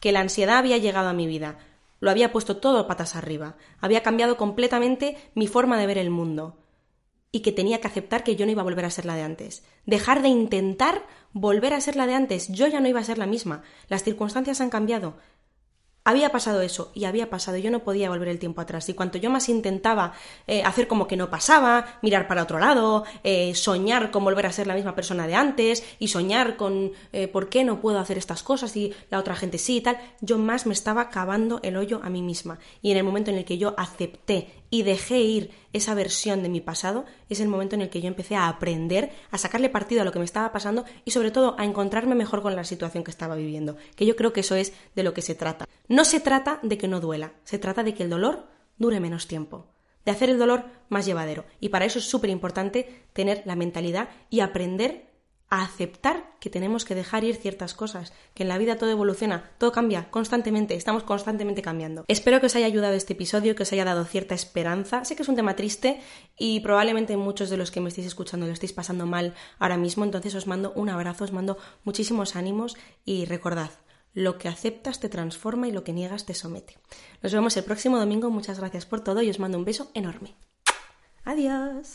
Que 0.00 0.12
la 0.12 0.20
ansiedad 0.20 0.58
había 0.58 0.76
llegado 0.76 1.08
a 1.08 1.14
mi 1.14 1.26
vida, 1.26 1.58
lo 2.00 2.10
había 2.10 2.32
puesto 2.32 2.58
todo 2.58 2.86
patas 2.86 3.16
arriba, 3.16 3.56
había 3.80 4.02
cambiado 4.02 4.36
completamente 4.36 5.16
mi 5.34 5.46
forma 5.46 5.78
de 5.78 5.86
ver 5.86 5.96
el 5.96 6.10
mundo 6.10 6.58
y 7.36 7.40
que 7.40 7.52
tenía 7.52 7.82
que 7.82 7.86
aceptar 7.86 8.24
que 8.24 8.34
yo 8.34 8.46
no 8.46 8.52
iba 8.52 8.62
a 8.62 8.64
volver 8.64 8.86
a 8.86 8.90
ser 8.90 9.04
la 9.04 9.14
de 9.14 9.20
antes. 9.20 9.62
Dejar 9.84 10.22
de 10.22 10.28
intentar 10.28 11.06
volver 11.34 11.74
a 11.74 11.82
ser 11.82 11.94
la 11.94 12.06
de 12.06 12.14
antes. 12.14 12.48
Yo 12.48 12.66
ya 12.66 12.80
no 12.80 12.88
iba 12.88 12.98
a 12.98 13.04
ser 13.04 13.18
la 13.18 13.26
misma. 13.26 13.62
Las 13.88 14.04
circunstancias 14.04 14.62
han 14.62 14.70
cambiado. 14.70 15.16
Había 16.02 16.30
pasado 16.30 16.62
eso 16.62 16.92
y 16.94 17.04
había 17.04 17.28
pasado, 17.28 17.58
yo 17.58 17.70
no 17.70 17.80
podía 17.80 18.08
volver 18.08 18.28
el 18.28 18.38
tiempo 18.38 18.62
atrás. 18.62 18.88
Y 18.88 18.94
cuanto 18.94 19.18
yo 19.18 19.28
más 19.28 19.50
intentaba 19.50 20.14
eh, 20.46 20.62
hacer 20.62 20.88
como 20.88 21.06
que 21.06 21.16
no 21.16 21.28
pasaba, 21.28 21.98
mirar 22.00 22.26
para 22.26 22.44
otro 22.44 22.58
lado, 22.58 23.04
eh, 23.22 23.54
soñar 23.54 24.10
con 24.10 24.24
volver 24.24 24.46
a 24.46 24.52
ser 24.52 24.66
la 24.66 24.76
misma 24.76 24.94
persona 24.94 25.26
de 25.26 25.34
antes 25.34 25.84
y 25.98 26.08
soñar 26.08 26.56
con 26.56 26.92
eh, 27.12 27.28
por 27.28 27.50
qué 27.50 27.64
no 27.64 27.80
puedo 27.80 27.98
hacer 27.98 28.16
estas 28.16 28.42
cosas 28.42 28.74
y 28.76 28.94
la 29.10 29.18
otra 29.18 29.34
gente 29.34 29.58
sí 29.58 29.78
y 29.78 29.80
tal, 29.82 29.98
yo 30.20 30.38
más 30.38 30.64
me 30.64 30.72
estaba 30.72 31.10
cavando 31.10 31.60
el 31.64 31.76
hoyo 31.76 32.00
a 32.02 32.08
mí 32.08 32.22
misma. 32.22 32.60
Y 32.80 32.92
en 32.92 32.96
el 32.96 33.04
momento 33.04 33.30
en 33.32 33.36
el 33.36 33.44
que 33.44 33.58
yo 33.58 33.74
acepté 33.76 34.64
y 34.70 34.82
dejé 34.82 35.20
ir 35.20 35.50
esa 35.72 35.94
versión 35.94 36.42
de 36.42 36.48
mi 36.48 36.60
pasado, 36.60 37.04
es 37.28 37.40
el 37.40 37.48
momento 37.48 37.74
en 37.74 37.82
el 37.82 37.90
que 37.90 38.00
yo 38.00 38.08
empecé 38.08 38.36
a 38.36 38.48
aprender, 38.48 39.10
a 39.30 39.38
sacarle 39.38 39.68
partido 39.68 40.02
a 40.02 40.04
lo 40.04 40.12
que 40.12 40.18
me 40.18 40.24
estaba 40.24 40.52
pasando 40.52 40.84
y 41.04 41.10
sobre 41.10 41.30
todo 41.30 41.54
a 41.58 41.64
encontrarme 41.64 42.14
mejor 42.14 42.42
con 42.42 42.56
la 42.56 42.64
situación 42.64 43.04
que 43.04 43.10
estaba 43.10 43.36
viviendo, 43.36 43.76
que 43.94 44.06
yo 44.06 44.16
creo 44.16 44.32
que 44.32 44.40
eso 44.40 44.54
es 44.54 44.72
de 44.94 45.02
lo 45.02 45.14
que 45.14 45.22
se 45.22 45.34
trata. 45.34 45.66
No 45.88 46.04
se 46.04 46.20
trata 46.20 46.60
de 46.62 46.78
que 46.78 46.88
no 46.88 47.00
duela, 47.00 47.34
se 47.44 47.58
trata 47.58 47.82
de 47.82 47.94
que 47.94 48.02
el 48.02 48.10
dolor 48.10 48.46
dure 48.78 49.00
menos 49.00 49.26
tiempo, 49.26 49.66
de 50.04 50.12
hacer 50.12 50.30
el 50.30 50.38
dolor 50.38 50.64
más 50.88 51.06
llevadero. 51.06 51.44
Y 51.60 51.68
para 51.70 51.84
eso 51.84 51.98
es 51.98 52.04
súper 52.08 52.30
importante 52.30 53.04
tener 53.12 53.42
la 53.44 53.56
mentalidad 53.56 54.08
y 54.30 54.40
aprender 54.40 55.15
a 55.48 55.62
aceptar 55.62 56.24
que 56.40 56.50
tenemos 56.50 56.84
que 56.84 56.94
dejar 56.94 57.24
ir 57.24 57.36
ciertas 57.36 57.74
cosas, 57.74 58.12
que 58.34 58.42
en 58.42 58.48
la 58.48 58.58
vida 58.58 58.76
todo 58.76 58.90
evoluciona, 58.90 59.50
todo 59.58 59.72
cambia 59.72 60.10
constantemente, 60.10 60.74
estamos 60.74 61.04
constantemente 61.04 61.62
cambiando. 61.62 62.04
Espero 62.08 62.40
que 62.40 62.46
os 62.46 62.56
haya 62.56 62.66
ayudado 62.66 62.94
este 62.94 63.12
episodio, 63.12 63.54
que 63.54 63.62
os 63.62 63.72
haya 63.72 63.84
dado 63.84 64.04
cierta 64.04 64.34
esperanza. 64.34 65.04
Sé 65.04 65.14
que 65.14 65.22
es 65.22 65.28
un 65.28 65.36
tema 65.36 65.56
triste 65.56 66.00
y 66.36 66.60
probablemente 66.60 67.16
muchos 67.16 67.48
de 67.50 67.56
los 67.56 67.70
que 67.70 67.80
me 67.80 67.88
estéis 67.88 68.08
escuchando 68.08 68.46
lo 68.46 68.52
estéis 68.52 68.72
pasando 68.72 69.06
mal 69.06 69.34
ahora 69.58 69.76
mismo, 69.76 70.04
entonces 70.04 70.34
os 70.34 70.46
mando 70.46 70.72
un 70.74 70.88
abrazo, 70.88 71.24
os 71.24 71.32
mando 71.32 71.58
muchísimos 71.84 72.36
ánimos 72.36 72.76
y 73.04 73.24
recordad, 73.24 73.70
lo 74.14 74.38
que 74.38 74.48
aceptas 74.48 74.98
te 74.98 75.08
transforma 75.08 75.68
y 75.68 75.72
lo 75.72 75.84
que 75.84 75.92
niegas 75.92 76.26
te 76.26 76.34
somete. 76.34 76.78
Nos 77.22 77.32
vemos 77.32 77.56
el 77.56 77.64
próximo 77.64 77.98
domingo, 77.98 78.30
muchas 78.30 78.58
gracias 78.58 78.86
por 78.86 79.00
todo 79.00 79.22
y 79.22 79.30
os 79.30 79.38
mando 79.38 79.58
un 79.58 79.64
beso 79.64 79.90
enorme. 79.94 80.34
Adiós. 81.24 81.86